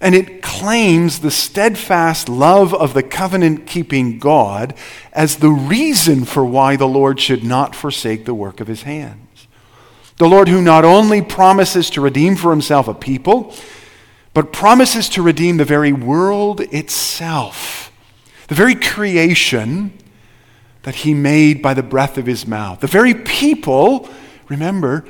And 0.00 0.14
it 0.14 0.42
claims 0.42 1.20
the 1.20 1.30
steadfast 1.30 2.28
love 2.28 2.74
of 2.74 2.92
the 2.92 3.02
covenant 3.02 3.66
keeping 3.66 4.18
God 4.18 4.74
as 5.12 5.36
the 5.36 5.50
reason 5.50 6.24
for 6.24 6.44
why 6.44 6.76
the 6.76 6.88
Lord 6.88 7.18
should 7.18 7.42
not 7.42 7.74
forsake 7.74 8.24
the 8.24 8.34
work 8.34 8.60
of 8.60 8.66
his 8.66 8.82
hands. 8.82 9.48
The 10.18 10.28
Lord, 10.28 10.48
who 10.48 10.62
not 10.62 10.84
only 10.84 11.22
promises 11.22 11.90
to 11.90 12.00
redeem 12.00 12.36
for 12.36 12.50
himself 12.50 12.88
a 12.88 12.94
people, 12.94 13.54
but 14.32 14.52
promises 14.52 15.08
to 15.10 15.22
redeem 15.22 15.56
the 15.56 15.64
very 15.64 15.92
world 15.92 16.60
itself, 16.60 17.90
the 18.48 18.54
very 18.54 18.74
creation 18.74 19.92
that 20.82 20.96
he 20.96 21.14
made 21.14 21.62
by 21.62 21.74
the 21.74 21.82
breath 21.82 22.16
of 22.18 22.26
his 22.26 22.46
mouth. 22.46 22.80
The 22.80 22.86
very 22.86 23.14
people, 23.14 24.08
remember, 24.48 25.04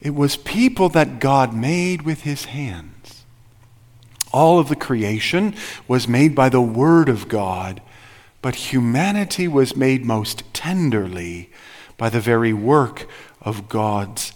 it 0.00 0.14
was 0.14 0.36
people 0.36 0.88
that 0.90 1.18
God 1.18 1.52
made 1.52 2.02
with 2.02 2.22
his 2.22 2.46
hands. 2.46 2.87
All 4.32 4.58
of 4.58 4.68
the 4.68 4.76
creation 4.76 5.54
was 5.86 6.06
made 6.06 6.34
by 6.34 6.48
the 6.48 6.60
Word 6.60 7.08
of 7.08 7.28
God, 7.28 7.80
but 8.42 8.54
humanity 8.54 9.48
was 9.48 9.76
made 9.76 10.04
most 10.04 10.42
tenderly 10.54 11.50
by 11.96 12.08
the 12.08 12.20
very 12.20 12.52
work 12.52 13.08
of 13.40 13.68
God's 13.68 14.32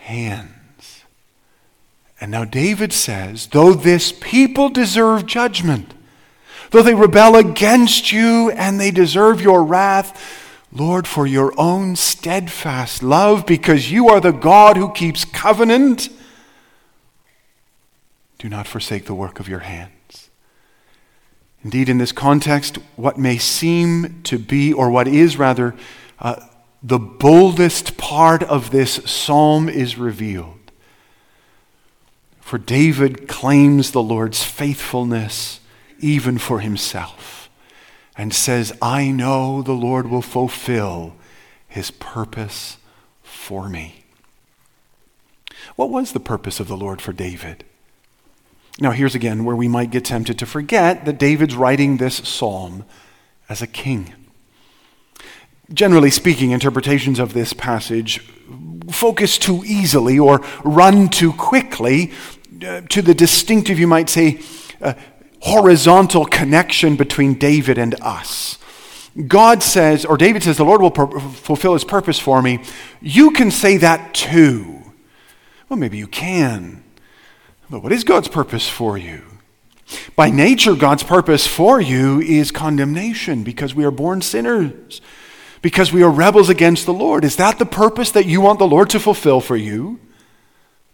hands. 0.00 1.04
And 2.20 2.30
now 2.30 2.44
David 2.44 2.92
says, 2.92 3.48
though 3.48 3.72
this 3.74 4.12
people 4.12 4.68
deserve 4.68 5.26
judgment, 5.26 5.94
though 6.70 6.82
they 6.82 6.94
rebel 6.94 7.36
against 7.36 8.10
you 8.12 8.50
and 8.50 8.80
they 8.80 8.90
deserve 8.90 9.40
your 9.40 9.62
wrath, 9.62 10.42
Lord, 10.72 11.06
for 11.06 11.26
your 11.26 11.52
own 11.58 11.96
steadfast 11.96 13.02
love, 13.02 13.46
because 13.46 13.90
you 13.92 14.08
are 14.08 14.20
the 14.20 14.32
God 14.32 14.76
who 14.76 14.92
keeps 14.92 15.24
covenant, 15.24 16.08
do 18.38 18.48
not 18.48 18.66
forsake 18.66 19.06
the 19.06 19.14
work 19.14 19.40
of 19.40 19.48
your 19.48 19.60
hands. 19.60 20.30
Indeed, 21.62 21.88
in 21.88 21.98
this 21.98 22.12
context, 22.12 22.78
what 22.94 23.18
may 23.18 23.38
seem 23.38 24.22
to 24.24 24.38
be, 24.38 24.72
or 24.72 24.90
what 24.90 25.08
is 25.08 25.36
rather, 25.36 25.74
uh, 26.20 26.36
the 26.82 26.98
boldest 26.98 27.96
part 27.96 28.42
of 28.44 28.70
this 28.70 28.94
psalm 29.04 29.68
is 29.68 29.98
revealed. 29.98 30.70
For 32.40 32.58
David 32.58 33.26
claims 33.26 33.90
the 33.90 34.02
Lord's 34.02 34.44
faithfulness 34.44 35.58
even 35.98 36.38
for 36.38 36.60
himself 36.60 37.50
and 38.16 38.32
says, 38.32 38.72
I 38.80 39.10
know 39.10 39.62
the 39.62 39.72
Lord 39.72 40.08
will 40.08 40.22
fulfill 40.22 41.16
his 41.66 41.90
purpose 41.90 42.76
for 43.22 43.68
me. 43.68 44.04
What 45.74 45.90
was 45.90 46.12
the 46.12 46.20
purpose 46.20 46.60
of 46.60 46.68
the 46.68 46.76
Lord 46.76 47.02
for 47.02 47.12
David? 47.12 47.64
Now, 48.78 48.90
here's 48.90 49.14
again 49.14 49.44
where 49.44 49.56
we 49.56 49.68
might 49.68 49.90
get 49.90 50.04
tempted 50.04 50.38
to 50.38 50.46
forget 50.46 51.04
that 51.06 51.18
David's 51.18 51.56
writing 51.56 51.96
this 51.96 52.16
psalm 52.16 52.84
as 53.48 53.62
a 53.62 53.66
king. 53.66 54.12
Generally 55.72 56.10
speaking, 56.10 56.50
interpretations 56.50 57.18
of 57.18 57.32
this 57.32 57.52
passage 57.52 58.20
focus 58.90 59.38
too 59.38 59.62
easily 59.66 60.18
or 60.18 60.40
run 60.62 61.08
too 61.08 61.32
quickly 61.32 62.12
uh, 62.64 62.82
to 62.82 63.02
the 63.02 63.14
distinctive, 63.14 63.78
you 63.78 63.86
might 63.86 64.08
say, 64.08 64.40
uh, 64.80 64.94
horizontal 65.40 66.24
connection 66.24 66.96
between 66.96 67.34
David 67.34 67.78
and 67.78 67.94
us. 68.00 68.58
God 69.26 69.62
says, 69.62 70.04
or 70.04 70.16
David 70.16 70.42
says, 70.42 70.56
the 70.56 70.64
Lord 70.64 70.82
will 70.82 70.90
per- 70.90 71.18
fulfill 71.18 71.72
his 71.72 71.84
purpose 71.84 72.18
for 72.18 72.42
me. 72.42 72.62
You 73.00 73.30
can 73.30 73.50
say 73.50 73.78
that 73.78 74.14
too. 74.14 74.82
Well, 75.68 75.78
maybe 75.78 75.96
you 75.96 76.06
can. 76.06 76.84
But 77.68 77.82
what 77.82 77.92
is 77.92 78.04
God's 78.04 78.28
purpose 78.28 78.68
for 78.68 78.96
you? 78.96 79.22
By 80.14 80.30
nature, 80.30 80.74
God's 80.74 81.02
purpose 81.02 81.46
for 81.46 81.80
you 81.80 82.20
is 82.20 82.50
condemnation 82.50 83.44
because 83.44 83.74
we 83.74 83.84
are 83.84 83.90
born 83.90 84.20
sinners, 84.22 85.00
because 85.62 85.92
we 85.92 86.02
are 86.02 86.10
rebels 86.10 86.48
against 86.48 86.86
the 86.86 86.94
Lord. 86.94 87.24
Is 87.24 87.36
that 87.36 87.58
the 87.58 87.66
purpose 87.66 88.10
that 88.12 88.26
you 88.26 88.40
want 88.40 88.58
the 88.58 88.66
Lord 88.66 88.90
to 88.90 89.00
fulfill 89.00 89.40
for 89.40 89.56
you? 89.56 90.00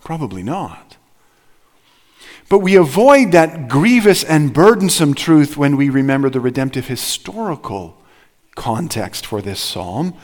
Probably 0.02 0.42
not. 0.42 0.96
But 2.48 2.58
we 2.58 2.76
avoid 2.76 3.32
that 3.32 3.68
grievous 3.68 4.22
and 4.22 4.52
burdensome 4.52 5.14
truth 5.14 5.56
when 5.56 5.76
we 5.76 5.88
remember 5.88 6.28
the 6.28 6.40
redemptive 6.40 6.86
historical 6.86 7.96
context 8.56 9.24
for 9.24 9.40
this 9.40 9.60
psalm. 9.60 10.14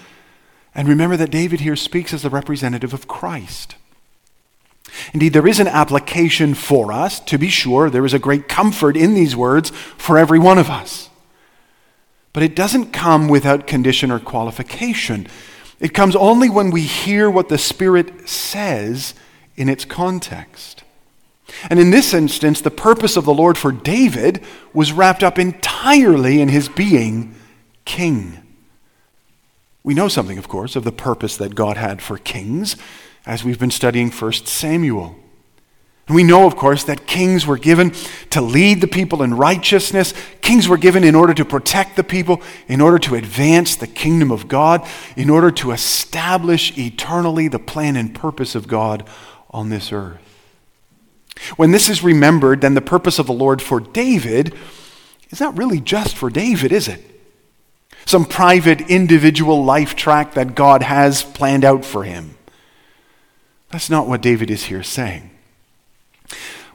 And 0.75 0.89
remember 0.89 1.17
that 1.17 1.31
David 1.31 1.61
here 1.61 1.77
speaks 1.77 2.13
as 2.13 2.23
the 2.23 2.29
representative 2.29 2.93
of 2.93 3.09
Christ. 3.09 3.77
Indeed, 5.13 5.33
there 5.33 5.47
is 5.47 5.61
an 5.61 5.69
application 5.69 6.55
for 6.55 6.93
us, 6.93 7.21
to 7.21 7.39
be 7.39 7.49
sure. 7.49 7.91
There 7.91 8.07
is 8.07 8.15
a 8.15 8.19
great 8.19 8.49
comfort 8.49 8.97
in 8.97 9.15
these 9.15 9.37
words 9.37 9.71
for 9.71 10.19
every 10.19 10.39
one 10.39 10.59
of 10.59 10.71
us. 10.71 11.09
But 12.33 12.43
it 12.43 12.55
doesn't 12.55 12.93
come 12.93 13.29
without 13.29 13.67
condition 13.67 14.11
or 14.11 14.19
qualification. 14.19 15.27
It 15.81 15.95
comes 15.95 16.17
only 16.17 16.51
when 16.51 16.71
we 16.71 16.83
hear 16.83 17.31
what 17.31 17.49
the 17.49 17.59
Spirit 17.59 18.29
says 18.29 19.15
in 19.57 19.69
its 19.69 19.85
context. 19.85 20.85
And 21.71 21.81
in 21.81 21.91
this 21.91 22.13
instance, 22.13 22.61
the 22.61 22.71
purpose 22.71 23.17
of 23.17 23.25
the 23.25 23.35
Lord 23.35 23.57
for 23.57 23.73
David 23.73 24.43
was 24.73 24.93
wrapped 24.93 25.23
up 25.23 25.39
entirely 25.39 26.41
in 26.41 26.49
his 26.49 26.69
being 26.69 27.35
king. 27.85 28.39
We 29.83 29.95
know 29.95 30.09
something, 30.09 30.37
of 30.37 30.49
course, 30.49 30.77
of 30.77 30.85
the 30.85 30.93
purpose 30.93 31.37
that 31.39 31.55
God 31.55 31.77
had 31.77 32.03
for 32.03 32.19
kings 32.19 32.77
as 33.29 33.45
we've 33.45 33.59
been 33.59 33.71
studying 33.71 34.11
1 34.11 34.33
Samuel. 34.33 35.15
And 36.07 36.17
we 36.17 36.25
know, 36.25 36.47
of 36.47 36.57
course, 36.57 36.85
that 36.85 37.07
kings 37.07 37.47
were 37.47 37.59
given 37.59 37.93
to 38.31 38.41
lead 38.41 38.81
the 38.81 38.89
people 38.89 39.23
in 39.23 39.35
righteousness. 39.35 40.15
Kings 40.41 40.67
were 40.67 40.79
given 40.79 41.05
in 41.05 41.15
order 41.15 41.35
to 41.35 41.45
protect 41.45 41.97
the 41.97 42.03
people, 42.03 42.41
in 42.69 42.81
order 42.81 42.99
to 43.01 43.15
advance 43.15 43.77
the 43.77 43.87
kingdom 43.87 44.31
of 44.31 44.49
God, 44.49 44.89
in 45.15 45.29
order 45.29 45.51
to 45.51 45.73
establish 45.73 46.77
eternally 46.79 47.49
the 47.49 47.59
plan 47.59 47.97
and 47.97 48.15
purpose 48.15 48.55
of 48.55 48.67
God 48.67 49.07
on 49.51 49.69
this 49.69 49.93
earth. 49.93 50.23
When 51.57 51.71
this 51.71 51.91
is 51.91 52.03
remembered, 52.03 52.63
then 52.63 52.73
the 52.73 52.81
purpose 52.81 53.19
of 53.19 53.27
the 53.27 53.35
Lord 53.35 53.61
for 53.61 53.79
David 53.79 54.55
is 55.29 55.39
not 55.39 55.59
really 55.59 55.81
just 55.81 56.17
for 56.17 56.31
David, 56.31 56.73
is 56.73 56.89
it? 56.89 57.05
Some 58.07 58.25
private 58.25 58.81
individual 58.91 59.63
life 59.63 59.95
track 59.95 60.33
that 60.33 60.55
God 60.55 60.83
has 60.83 61.23
planned 61.23 61.67
out 61.67 61.85
for 61.85 62.05
him. 62.05 62.38
That's 63.71 63.91
not 63.91 64.09
what 64.09 64.23
David 64.23 64.51
is 64.51 64.65
here 64.65 64.83
saying. 64.83 65.31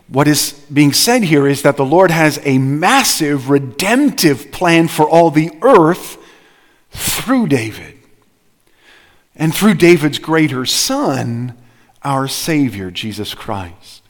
What 0.08 0.28
is 0.28 0.54
being 0.72 0.94
said 0.94 1.24
here 1.24 1.48
is 1.48 1.62
that 1.64 1.78
the 1.78 1.86
Lord 1.86 2.12
has 2.12 2.40
a 2.44 2.58
massive 2.58 3.50
redemptive 3.50 4.52
plan 4.52 4.88
for 4.88 5.10
all 5.10 5.32
the 5.32 5.52
earth 5.62 6.18
through 6.92 7.48
David. 7.48 7.98
And 9.36 9.54
through 9.56 9.76
David's 9.76 10.20
greater 10.20 10.66
son, 10.66 11.58
our 12.04 12.28
Savior, 12.28 12.92
Jesus 12.92 13.34
Christ. 13.34 14.04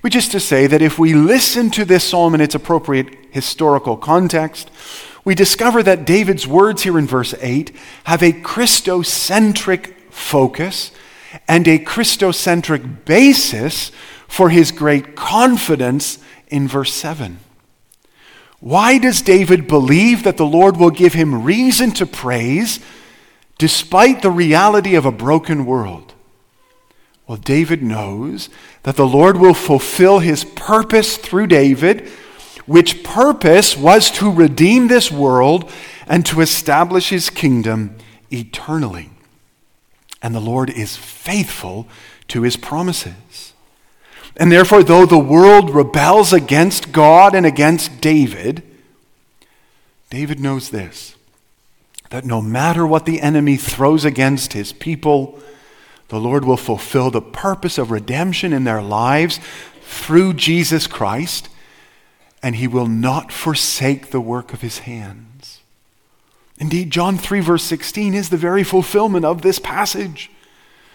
Which 0.00 0.16
is 0.16 0.28
to 0.30 0.40
say 0.40 0.66
that 0.66 0.80
if 0.80 0.98
we 0.98 1.12
listen 1.12 1.70
to 1.72 1.84
this 1.84 2.04
psalm 2.04 2.34
in 2.34 2.40
its 2.40 2.54
appropriate 2.54 3.08
historical 3.30 3.96
context, 3.96 4.70
we 5.24 5.34
discover 5.34 5.82
that 5.82 6.06
David's 6.06 6.46
words 6.46 6.82
here 6.82 6.98
in 6.98 7.06
verse 7.06 7.34
8 7.40 7.74
have 8.04 8.22
a 8.22 8.32
Christocentric 8.32 9.94
focus 10.10 10.92
and 11.48 11.66
a 11.66 11.78
Christocentric 11.78 13.04
basis 13.04 13.92
for 14.28 14.50
his 14.50 14.72
great 14.72 15.14
confidence 15.14 16.18
in 16.48 16.68
verse 16.68 16.92
7. 16.92 17.38
Why 18.60 18.98
does 18.98 19.22
David 19.22 19.66
believe 19.66 20.22
that 20.22 20.36
the 20.36 20.46
Lord 20.46 20.76
will 20.76 20.90
give 20.90 21.14
him 21.14 21.42
reason 21.42 21.90
to 21.92 22.06
praise 22.06 22.80
despite 23.58 24.22
the 24.22 24.30
reality 24.30 24.94
of 24.94 25.04
a 25.04 25.12
broken 25.12 25.66
world? 25.66 26.14
Well, 27.26 27.38
David 27.38 27.82
knows 27.82 28.48
that 28.82 28.96
the 28.96 29.06
Lord 29.06 29.36
will 29.36 29.54
fulfill 29.54 30.18
his 30.18 30.44
purpose 30.44 31.16
through 31.16 31.48
David, 31.48 32.08
which 32.66 33.02
purpose 33.02 33.76
was 33.76 34.10
to 34.12 34.30
redeem 34.30 34.88
this 34.88 35.10
world 35.10 35.70
and 36.06 36.24
to 36.26 36.40
establish 36.40 37.08
his 37.08 37.30
kingdom 37.30 37.96
eternally 38.30 39.11
and 40.22 40.34
the 40.34 40.40
Lord 40.40 40.70
is 40.70 40.96
faithful 40.96 41.88
to 42.28 42.42
his 42.42 42.56
promises. 42.56 43.52
And 44.36 44.50
therefore, 44.50 44.82
though 44.82 45.04
the 45.04 45.18
world 45.18 45.70
rebels 45.70 46.32
against 46.32 46.92
God 46.92 47.34
and 47.34 47.44
against 47.44 48.00
David, 48.00 48.62
David 50.10 50.40
knows 50.40 50.70
this 50.70 51.16
that 52.10 52.24
no 52.26 52.42
matter 52.42 52.86
what 52.86 53.06
the 53.06 53.22
enemy 53.22 53.56
throws 53.56 54.04
against 54.04 54.52
his 54.52 54.70
people, 54.70 55.40
the 56.08 56.20
Lord 56.20 56.44
will 56.44 56.58
fulfill 56.58 57.10
the 57.10 57.22
purpose 57.22 57.78
of 57.78 57.90
redemption 57.90 58.52
in 58.52 58.64
their 58.64 58.82
lives 58.82 59.40
through 59.80 60.34
Jesus 60.34 60.86
Christ, 60.86 61.48
and 62.42 62.56
he 62.56 62.68
will 62.68 62.86
not 62.86 63.32
forsake 63.32 64.10
the 64.10 64.20
work 64.20 64.52
of 64.52 64.60
his 64.60 64.80
hand. 64.80 65.31
Indeed, 66.62 66.92
John 66.92 67.18
3, 67.18 67.40
verse 67.40 67.64
16 67.64 68.14
is 68.14 68.28
the 68.28 68.36
very 68.36 68.62
fulfillment 68.62 69.24
of 69.24 69.42
this 69.42 69.58
passage. 69.58 70.30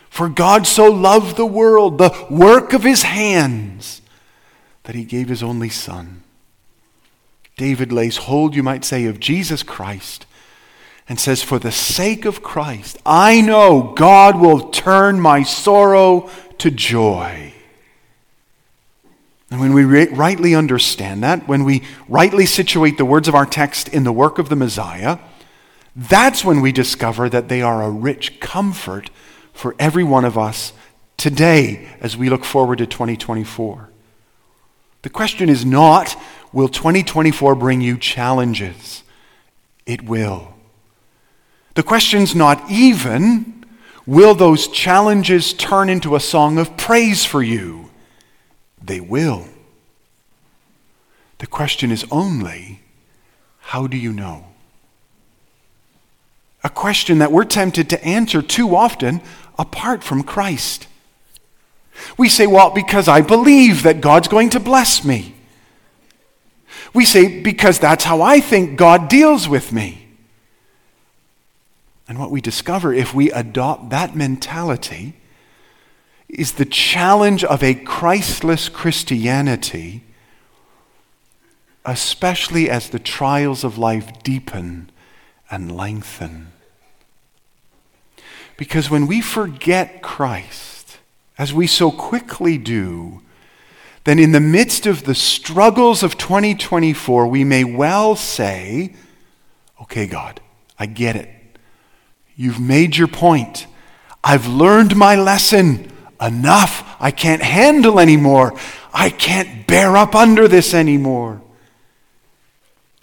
For 0.10 0.30
God 0.30 0.66
so 0.66 0.90
loved 0.90 1.36
the 1.36 1.46
world, 1.46 1.98
the 1.98 2.26
work 2.30 2.72
of 2.72 2.84
his 2.84 3.04
hands, 3.04 4.02
that 4.84 4.96
he 4.96 5.04
gave 5.04 5.28
his 5.28 5.44
only 5.44 5.68
Son. 5.68 6.24
David 7.58 7.92
lays 7.92 8.16
hold, 8.16 8.56
you 8.56 8.64
might 8.64 8.86
say, 8.86 9.08
of 9.08 9.20
Jesus 9.20 9.62
Christ 9.62 10.26
and 11.10 11.20
says, 11.20 11.44
For 11.44 11.60
the 11.60 11.74
sake 11.74 12.24
of 12.24 12.42
Christ, 12.42 12.98
I 13.06 13.42
know 13.42 13.92
God 13.94 14.40
will 14.40 14.70
turn 14.70 15.20
my 15.20 15.44
sorrow 15.44 16.30
to 16.60 16.72
joy. 16.72 17.54
And 19.52 19.60
when 19.60 19.74
we 19.74 19.84
rightly 19.84 20.56
understand 20.56 21.24
that, 21.24 21.46
when 21.46 21.66
we 21.66 21.84
rightly 22.08 22.46
situate 22.46 22.98
the 22.98 23.04
words 23.04 23.28
of 23.28 23.36
our 23.36 23.46
text 23.46 23.90
in 23.90 24.06
the 24.06 24.14
work 24.14 24.40
of 24.40 24.48
the 24.48 24.56
Messiah, 24.56 25.18
that's 25.98 26.46
when 26.46 26.62
we 26.62 26.72
discover 26.72 27.28
that 27.28 27.50
they 27.50 27.64
are 27.64 27.82
a 27.82 27.90
rich 27.90 28.40
comfort 28.40 29.10
for 29.52 29.74
every 29.80 30.04
one 30.04 30.26
of 30.26 30.38
us 30.38 30.72
today 31.18 31.90
as 32.00 32.16
we 32.16 32.30
look 32.30 32.46
forward 32.46 32.78
to 32.78 32.86
2024. 32.86 33.90
The 35.02 35.10
question 35.10 35.50
is 35.50 35.66
not, 35.66 36.16
will 36.54 36.68
2024 36.68 37.56
bring 37.56 37.82
you 37.82 37.98
challenges? 37.98 39.02
It 39.88 40.04
will. 40.04 40.54
The 41.74 41.82
question's 41.82 42.36
not 42.36 42.70
even, 42.70 43.66
will 44.06 44.36
those 44.36 44.68
challenges 44.68 45.52
turn 45.52 45.90
into 45.90 46.16
a 46.16 46.20
song 46.20 46.60
of 46.60 46.78
praise 46.78 47.26
for 47.26 47.42
you? 47.42 47.90
They 48.80 49.00
will. 49.00 49.48
The 51.40 51.48
question 51.48 51.90
is 51.92 52.06
only, 52.12 52.82
how 53.60 53.88
do 53.88 53.98
you 53.98 54.14
know? 54.14 54.46
A 56.64 56.70
question 56.70 57.20
that 57.20 57.32
we're 57.32 57.46
tempted 57.46 57.90
to 57.90 58.04
answer 58.04 58.42
too 58.42 58.76
often 58.76 59.22
apart 59.58 60.04
from 60.04 60.24
Christ. 60.24 60.88
We 62.18 62.30
say, 62.30 62.48
well, 62.48 62.70
because 62.72 63.08
I 63.08 63.22
believe 63.22 63.84
that 63.84 64.02
God's 64.02 64.28
going 64.28 64.50
to 64.52 64.60
bless 64.60 65.04
me. 65.04 65.36
We 66.94 67.06
say, 67.06 67.42
because 67.42 67.80
that's 67.80 68.04
how 68.04 68.22
I 68.22 68.40
think 68.40 68.78
God 68.78 69.08
deals 69.08 69.48
with 69.50 69.72
me. 69.72 70.08
And 72.08 72.18
what 72.18 72.32
we 72.32 72.40
discover 72.40 72.94
if 72.94 73.14
we 73.14 73.32
adopt 73.32 73.90
that 73.90 74.16
mentality 74.16 75.16
is 76.30 76.54
the 76.54 76.66
challenge 76.66 77.44
of 77.44 77.64
a 77.64 77.74
Christless 77.74 78.70
Christianity, 78.70 80.04
especially 81.86 82.70
as 82.70 82.90
the 82.90 83.00
trials 83.00 83.64
of 83.64 83.78
life 83.78 84.24
deepen 84.24 84.90
and 85.50 85.76
lengthen. 85.76 86.52
Because 88.58 88.90
when 88.90 89.08
we 89.08 89.22
forget 89.22 90.02
Christ, 90.02 90.98
as 91.38 91.54
we 91.54 91.68
so 91.68 91.92
quickly 91.92 92.58
do, 92.58 93.22
then 94.04 94.20
in 94.20 94.32
the 94.32 94.40
midst 94.40 94.86
of 94.86 95.04
the 95.04 95.14
struggles 95.14 96.02
of 96.02 96.18
2024, 96.18 97.28
we 97.28 97.44
may 97.44 97.64
well 97.64 98.16
say, 98.16 98.94
Okay, 99.82 100.08
God, 100.08 100.42
I 100.80 100.86
get 100.88 101.16
it. 101.16 101.30
You've 102.36 102.60
made 102.60 102.98
your 102.98 103.08
point. 103.08 103.68
I've 104.24 104.48
learned 104.48 104.96
my 104.96 105.16
lesson. 105.16 105.92
Enough. 106.20 106.96
I 107.00 107.12
can't 107.12 107.44
handle 107.44 108.00
anymore. 108.00 108.58
I 108.92 109.10
can't 109.12 109.68
bear 109.68 109.96
up 109.96 110.16
under 110.16 110.48
this 110.48 110.74
anymore. 110.74 111.42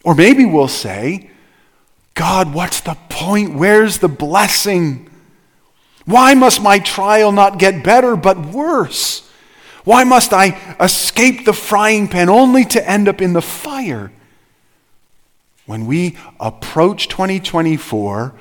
Or 0.03 0.15
maybe 0.15 0.45
we'll 0.45 0.69
say, 0.69 1.31
God, 2.15 2.55
what's 2.55 2.81
the 2.81 2.97
point? 3.09 3.55
Where's 3.55 3.99
the 3.99 4.09
blessing? 4.09 5.11
Why 6.05 6.35
must 6.35 6.63
my 6.63 6.79
trial 6.79 7.33
not 7.33 7.59
get 7.59 7.83
better 7.83 8.15
but 8.15 8.47
worse? 8.47 9.29
Why 9.85 10.05
must 10.05 10.33
I 10.33 10.77
escape 10.81 11.45
the 11.45 11.53
frying 11.53 12.09
pan 12.09 12.29
only 12.29 12.65
to 12.67 12.89
end 12.89 13.09
up 13.09 13.21
in 13.21 13.33
the 13.33 13.43
fire? 13.43 14.13
When 15.67 15.87
we 15.87 16.17
approach 16.39 17.09
2024 17.09 18.35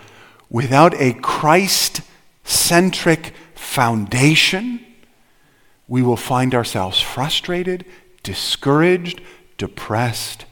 without 0.49 0.93
a 0.95 1.13
Christ 1.13 2.01
centric 2.43 3.33
foundation, 3.55 4.86
we 5.88 6.01
will 6.01 6.17
find 6.17 6.53
ourselves 6.53 6.99
frustrated, 6.99 7.86
discouraged, 8.21 9.21
depressed. 9.57 10.45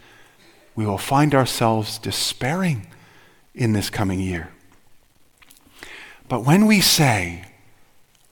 We 0.75 0.85
will 0.85 0.97
find 0.97 1.35
ourselves 1.35 1.97
despairing 1.99 2.87
in 3.53 3.73
this 3.73 3.89
coming 3.89 4.19
year. 4.19 4.49
But 6.27 6.45
when 6.45 6.65
we 6.65 6.79
say, 6.81 7.45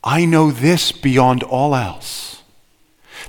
I 0.03 0.25
know 0.25 0.51
this 0.51 0.91
beyond 0.91 1.43
all 1.43 1.75
else, 1.75 2.41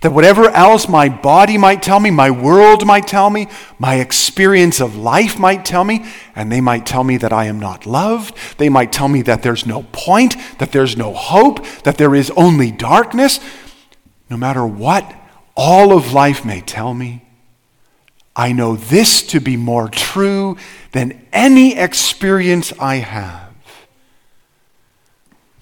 that 0.01 0.13
whatever 0.13 0.49
else 0.51 0.89
my 0.89 1.09
body 1.09 1.59
might 1.59 1.83
tell 1.83 2.01
me, 2.01 2.11
my 2.11 2.31
world 2.31 2.87
might 2.87 3.07
tell 3.07 3.29
me, 3.29 3.49
my 3.79 3.97
experience 3.97 4.81
of 4.81 4.97
life 4.97 5.39
might 5.39 5.65
tell 5.65 5.85
me, 5.85 6.07
and 6.35 6.51
they 6.51 6.61
might 6.61 6.87
tell 6.87 7.05
me 7.05 7.17
that 7.19 7.33
I 7.33 7.47
am 7.47 7.59
not 7.59 7.85
loved, 7.85 8.37
they 8.59 8.69
might 8.69 8.93
tell 8.93 9.09
me 9.09 9.23
that 9.23 9.43
there's 9.43 9.67
no 9.67 9.83
point, 9.93 10.37
that 10.59 10.73
there's 10.73 10.97
no 10.97 11.13
hope, 11.13 11.65
that 11.83 11.99
there 11.99 12.15
is 12.15 12.31
only 12.37 12.71
darkness, 12.71 13.41
no 14.31 14.37
matter 14.37 14.65
what 14.65 15.13
all 15.57 15.93
of 15.93 16.13
life 16.13 16.45
may 16.45 16.61
tell 16.61 16.95
me, 16.95 17.25
I 18.35 18.53
know 18.53 18.77
this 18.77 19.23
to 19.29 19.41
be 19.41 19.57
more 19.57 19.89
true 19.89 20.57
than 20.93 21.27
any 21.33 21.77
experience 21.77 22.73
I 22.79 22.97
have 22.97 23.51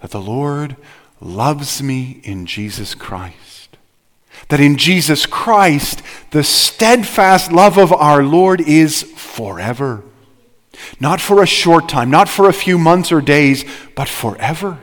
that 0.00 0.10
the 0.10 0.20
Lord 0.20 0.76
loves 1.20 1.82
me 1.82 2.20
in 2.22 2.46
Jesus 2.46 2.94
Christ. 2.94 3.76
That 4.48 4.60
in 4.60 4.76
Jesus 4.76 5.26
Christ, 5.26 6.02
the 6.30 6.44
steadfast 6.44 7.52
love 7.52 7.76
of 7.76 7.92
our 7.92 8.22
Lord 8.22 8.60
is 8.60 9.02
forever. 9.02 10.02
Not 11.00 11.20
for 11.20 11.42
a 11.42 11.46
short 11.46 11.88
time, 11.88 12.10
not 12.10 12.28
for 12.28 12.48
a 12.48 12.52
few 12.52 12.78
months 12.78 13.10
or 13.10 13.20
days, 13.20 13.64
but 13.96 14.08
forever. 14.08 14.78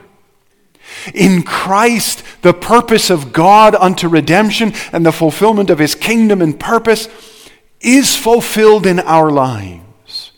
In 1.14 1.42
Christ, 1.42 2.22
the 2.42 2.52
purpose 2.52 3.10
of 3.10 3.32
God 3.32 3.74
unto 3.74 4.08
redemption 4.08 4.74
and 4.92 5.04
the 5.04 5.12
fulfillment 5.12 5.70
of 5.70 5.78
his 5.78 5.94
kingdom 5.94 6.42
and 6.42 6.60
purpose 6.60 7.08
is 7.86 8.16
fulfilled 8.16 8.84
in 8.84 8.98
our 9.00 9.30
lives. 9.30 10.32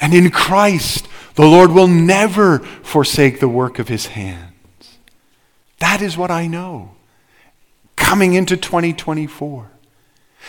And 0.00 0.12
in 0.12 0.30
Christ, 0.30 1.06
the 1.36 1.46
Lord 1.46 1.70
will 1.70 1.86
never 1.86 2.58
forsake 2.58 3.38
the 3.38 3.48
work 3.48 3.78
of 3.78 3.88
his 3.88 4.06
hands. 4.06 4.98
That 5.78 6.02
is 6.02 6.16
what 6.16 6.30
I 6.30 6.46
know 6.46 6.96
coming 7.96 8.34
into 8.34 8.56
2024. 8.56 9.70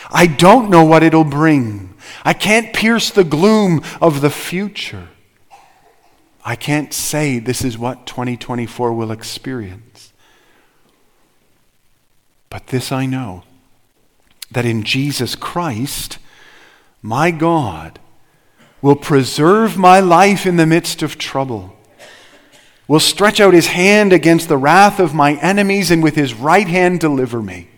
I 0.10 0.26
don't 0.26 0.70
know 0.70 0.84
what 0.84 1.04
it'll 1.04 1.24
bring. 1.24 1.94
I 2.26 2.34
can't 2.34 2.74
pierce 2.74 3.12
the 3.12 3.24
gloom 3.24 3.84
of 4.02 4.22
the 4.22 4.30
future. 4.32 5.10
I 6.44 6.56
can't 6.56 6.92
say 6.92 7.38
this 7.38 7.64
is 7.64 7.78
what 7.78 8.08
2024 8.08 8.94
will 8.94 9.12
experience. 9.12 10.12
But 12.50 12.68
this 12.68 12.92
I 12.92 13.06
know 13.06 13.44
that 14.52 14.66
in 14.66 14.84
Jesus 14.84 15.36
Christ, 15.36 16.18
my 17.02 17.32
God 17.32 18.00
will 18.82 18.96
preserve 18.96 19.78
my 19.78 20.00
life 20.00 20.46
in 20.46 20.58
the 20.58 20.66
midst 20.66 21.02
of 21.02 21.18
trouble, 21.18 21.76
will 22.88 23.00
stretch 23.00 23.40
out 23.40 23.54
his 23.54 23.68
hand 23.68 24.12
against 24.12 24.50
the 24.50 24.58
wrath 24.58 25.00
of 25.00 25.14
my 25.14 25.34
enemies, 25.36 25.92
and 25.92 26.04
with 26.04 26.16
his 26.16 26.34
right 26.34 26.68
hand 26.68 27.00
deliver 27.00 27.42
me. 27.42 27.70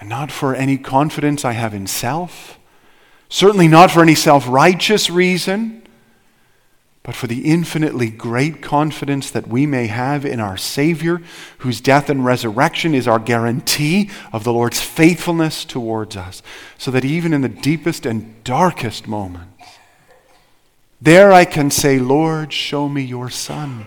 And 0.00 0.08
not 0.08 0.32
for 0.32 0.54
any 0.54 0.78
confidence 0.78 1.44
I 1.44 1.52
have 1.52 1.74
in 1.74 1.86
self, 1.86 2.58
certainly 3.28 3.68
not 3.68 3.90
for 3.90 4.02
any 4.02 4.14
self 4.14 4.48
righteous 4.48 5.10
reason 5.10 5.79
but 7.02 7.14
for 7.14 7.26
the 7.26 7.50
infinitely 7.50 8.10
great 8.10 8.60
confidence 8.60 9.30
that 9.30 9.48
we 9.48 9.64
may 9.64 9.86
have 9.86 10.26
in 10.26 10.38
our 10.38 10.58
Savior, 10.58 11.22
whose 11.58 11.80
death 11.80 12.10
and 12.10 12.24
resurrection 12.24 12.94
is 12.94 13.08
our 13.08 13.18
guarantee 13.18 14.10
of 14.32 14.44
the 14.44 14.52
Lord's 14.52 14.80
faithfulness 14.80 15.64
towards 15.64 16.16
us, 16.16 16.42
so 16.76 16.90
that 16.90 17.04
even 17.04 17.32
in 17.32 17.40
the 17.40 17.48
deepest 17.48 18.04
and 18.04 18.44
darkest 18.44 19.08
moments, 19.08 19.46
there 21.00 21.32
I 21.32 21.46
can 21.46 21.70
say, 21.70 21.98
Lord, 21.98 22.52
show 22.52 22.86
me 22.86 23.02
your 23.02 23.30
Son. 23.30 23.86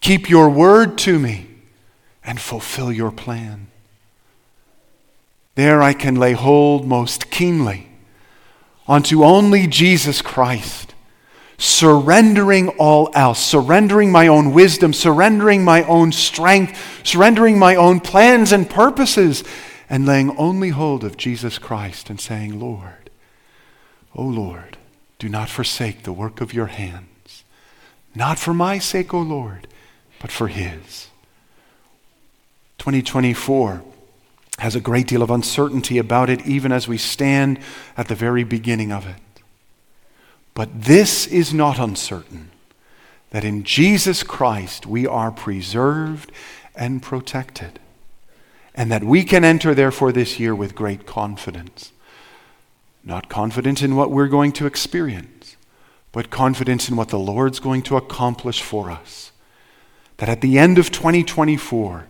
Keep 0.00 0.30
your 0.30 0.48
word 0.48 0.96
to 0.98 1.18
me 1.18 1.48
and 2.24 2.40
fulfill 2.40 2.90
your 2.90 3.10
plan. 3.10 3.66
There 5.54 5.82
I 5.82 5.92
can 5.92 6.14
lay 6.14 6.32
hold 6.32 6.86
most 6.86 7.30
keenly 7.30 7.90
onto 8.88 9.22
only 9.22 9.66
Jesus 9.66 10.22
Christ 10.22 10.93
surrendering 11.58 12.68
all 12.70 13.10
else, 13.14 13.44
surrendering 13.44 14.10
my 14.10 14.26
own 14.26 14.52
wisdom, 14.52 14.92
surrendering 14.92 15.64
my 15.64 15.82
own 15.84 16.12
strength, 16.12 17.06
surrendering 17.06 17.58
my 17.58 17.76
own 17.76 18.00
plans 18.00 18.52
and 18.52 18.68
purposes, 18.68 19.44
and 19.88 20.06
laying 20.06 20.36
only 20.36 20.70
hold 20.70 21.04
of 21.04 21.16
Jesus 21.16 21.58
Christ 21.58 22.10
and 22.10 22.20
saying, 22.20 22.58
Lord, 22.58 23.10
O 24.14 24.22
Lord, 24.24 24.76
do 25.18 25.28
not 25.28 25.48
forsake 25.48 26.02
the 26.02 26.12
work 26.12 26.40
of 26.40 26.52
your 26.52 26.66
hands, 26.66 27.44
not 28.14 28.38
for 28.38 28.54
my 28.54 28.78
sake, 28.78 29.14
O 29.14 29.20
Lord, 29.20 29.68
but 30.20 30.32
for 30.32 30.48
His. 30.48 31.08
2024 32.78 33.82
has 34.58 34.76
a 34.76 34.80
great 34.80 35.06
deal 35.06 35.22
of 35.22 35.30
uncertainty 35.30 35.98
about 35.98 36.30
it, 36.30 36.46
even 36.46 36.72
as 36.72 36.86
we 36.86 36.98
stand 36.98 37.58
at 37.96 38.08
the 38.08 38.14
very 38.14 38.44
beginning 38.44 38.92
of 38.92 39.06
it. 39.06 39.16
But 40.54 40.84
this 40.84 41.26
is 41.26 41.52
not 41.52 41.78
uncertain 41.78 42.50
that 43.30 43.44
in 43.44 43.64
Jesus 43.64 44.22
Christ 44.22 44.86
we 44.86 45.06
are 45.06 45.32
preserved 45.32 46.30
and 46.76 47.02
protected, 47.02 47.80
and 48.74 48.90
that 48.92 49.02
we 49.02 49.24
can 49.24 49.44
enter, 49.44 49.74
therefore, 49.74 50.12
this 50.12 50.38
year 50.38 50.54
with 50.54 50.76
great 50.76 51.06
confidence. 51.06 51.92
Not 53.02 53.28
confidence 53.28 53.82
in 53.82 53.96
what 53.96 54.10
we're 54.10 54.28
going 54.28 54.52
to 54.52 54.66
experience, 54.66 55.56
but 56.12 56.30
confidence 56.30 56.88
in 56.88 56.94
what 56.94 57.08
the 57.08 57.18
Lord's 57.18 57.58
going 57.58 57.82
to 57.82 57.96
accomplish 57.96 58.62
for 58.62 58.90
us. 58.90 59.32
That 60.18 60.28
at 60.28 60.40
the 60.40 60.58
end 60.58 60.78
of 60.78 60.92
2024, 60.92 62.06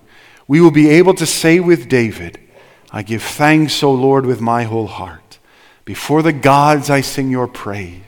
we 0.47 0.61
will 0.61 0.71
be 0.71 0.91
able 0.91 1.15
to 1.15 1.27
say 1.27 1.59
with 1.59 1.89
David, 1.89 2.39
I 2.93 3.03
give 3.03 3.23
thanks, 3.23 3.83
O 3.83 3.93
Lord, 3.93 4.27
with 4.27 4.41
my 4.41 4.65
whole 4.65 4.87
heart. 4.87 5.39
Before 5.85 6.23
the 6.23 6.33
gods 6.33 6.91
I 6.91 7.01
sing 7.01 7.31
your 7.31 7.49
praise. 7.49 8.03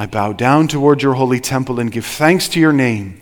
I 0.00 0.06
bow 0.06 0.32
down 0.32 0.68
toward 0.68 1.02
your 1.02 1.14
holy 1.14 1.40
temple 1.40 1.80
and 1.80 1.90
give 1.90 2.06
thanks 2.06 2.46
to 2.50 2.60
your 2.60 2.72
name 2.72 3.20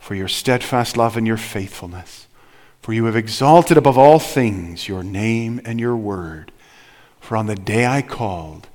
for 0.00 0.16
your 0.16 0.26
steadfast 0.26 0.96
love 0.96 1.16
and 1.16 1.24
your 1.24 1.36
faithfulness. 1.36 2.26
For 2.82 2.92
you 2.92 3.04
have 3.04 3.14
exalted 3.14 3.76
above 3.76 3.96
all 3.96 4.18
things 4.18 4.88
your 4.88 5.04
name 5.04 5.60
and 5.64 5.78
your 5.78 5.96
word. 5.96 6.50
For 7.20 7.36
on 7.36 7.46
the 7.46 7.54
day 7.54 7.86
I 7.86 8.02
called, 8.02 8.66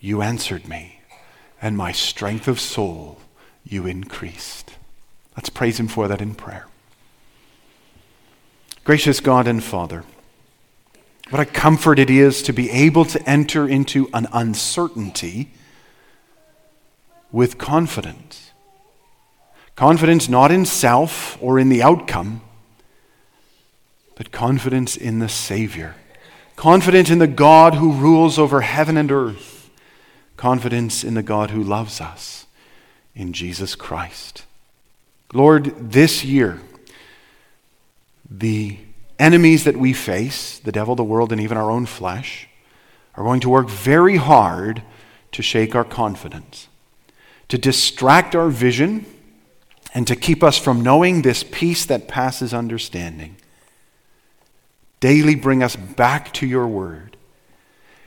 you 0.00 0.20
answered 0.20 0.68
me, 0.68 1.00
and 1.62 1.78
my 1.78 1.92
strength 1.92 2.46
of 2.46 2.60
soul 2.60 3.20
you 3.64 3.86
increased. 3.86 4.74
Let's 5.34 5.48
praise 5.48 5.80
him 5.80 5.88
for 5.88 6.08
that 6.08 6.20
in 6.20 6.34
prayer. 6.34 6.66
Gracious 8.84 9.20
God 9.20 9.48
and 9.48 9.64
Father, 9.64 10.04
What 11.30 11.40
a 11.40 11.46
comfort 11.46 11.98
it 11.98 12.10
is 12.10 12.42
to 12.42 12.52
be 12.52 12.70
able 12.70 13.04
to 13.06 13.28
enter 13.28 13.66
into 13.66 14.08
an 14.12 14.28
uncertainty 14.32 15.50
with 17.32 17.58
confidence. 17.58 18.52
Confidence 19.74 20.28
not 20.28 20.50
in 20.50 20.64
self 20.64 21.40
or 21.42 21.58
in 21.58 21.68
the 21.68 21.82
outcome, 21.82 22.40
but 24.14 24.32
confidence 24.32 24.96
in 24.96 25.18
the 25.18 25.28
Savior. 25.28 25.94
Confidence 26.56 27.10
in 27.10 27.18
the 27.18 27.26
God 27.26 27.74
who 27.74 27.92
rules 27.92 28.38
over 28.38 28.62
heaven 28.62 28.96
and 28.96 29.12
earth. 29.12 29.70
Confidence 30.36 31.04
in 31.04 31.14
the 31.14 31.22
God 31.22 31.50
who 31.50 31.62
loves 31.62 32.00
us 32.00 32.46
in 33.14 33.32
Jesus 33.32 33.74
Christ. 33.74 34.44
Lord, 35.32 35.90
this 35.90 36.24
year, 36.24 36.60
the 38.30 38.78
enemies 39.18 39.64
that 39.64 39.76
we 39.76 39.92
face, 39.92 40.58
the 40.58 40.72
devil, 40.72 40.94
the 40.94 41.04
world, 41.04 41.32
and 41.32 41.40
even 41.40 41.56
our 41.56 41.70
own 41.70 41.86
flesh, 41.86 42.48
are 43.14 43.24
going 43.24 43.40
to 43.40 43.48
work 43.48 43.68
very 43.68 44.16
hard 44.16 44.82
to 45.32 45.42
shake 45.42 45.74
our 45.74 45.84
confidence, 45.84 46.68
to 47.48 47.58
distract 47.58 48.34
our 48.34 48.48
vision, 48.48 49.06
and 49.94 50.06
to 50.06 50.16
keep 50.16 50.42
us 50.42 50.58
from 50.58 50.82
knowing 50.82 51.22
this 51.22 51.42
peace 51.42 51.86
that 51.86 52.08
passes 52.08 52.52
understanding. 52.52 53.36
Daily 55.00 55.34
bring 55.34 55.62
us 55.62 55.76
back 55.76 56.32
to 56.34 56.46
your 56.46 56.66
word. 56.66 57.16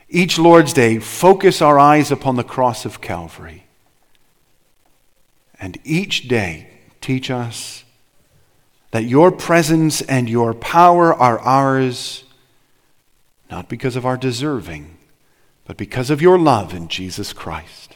Each 0.10 0.38
Lord's 0.38 0.74
Day, 0.74 1.00
focus 1.00 1.62
our 1.62 1.80
eyes 1.80 2.12
upon 2.12 2.36
the 2.36 2.44
cross 2.44 2.86
of 2.86 3.02
Calvary. 3.02 3.66
And 5.60 5.78
each 5.84 6.28
day, 6.28 6.70
teach 7.02 7.30
us 7.30 7.84
that 8.92 9.04
your 9.04 9.32
presence 9.32 10.02
and 10.02 10.30
your 10.30 10.54
power 10.54 11.14
are 11.14 11.40
ours, 11.40 12.24
not 13.52 13.70
because 13.70 13.96
of 13.96 14.06
our 14.06 14.18
deserving, 14.18 14.98
but 15.66 15.78
because 15.78 16.10
of 16.10 16.22
your 16.22 16.40
love 16.40 16.74
in 16.74 16.88
Jesus 16.88 17.34
Christ, 17.34 17.96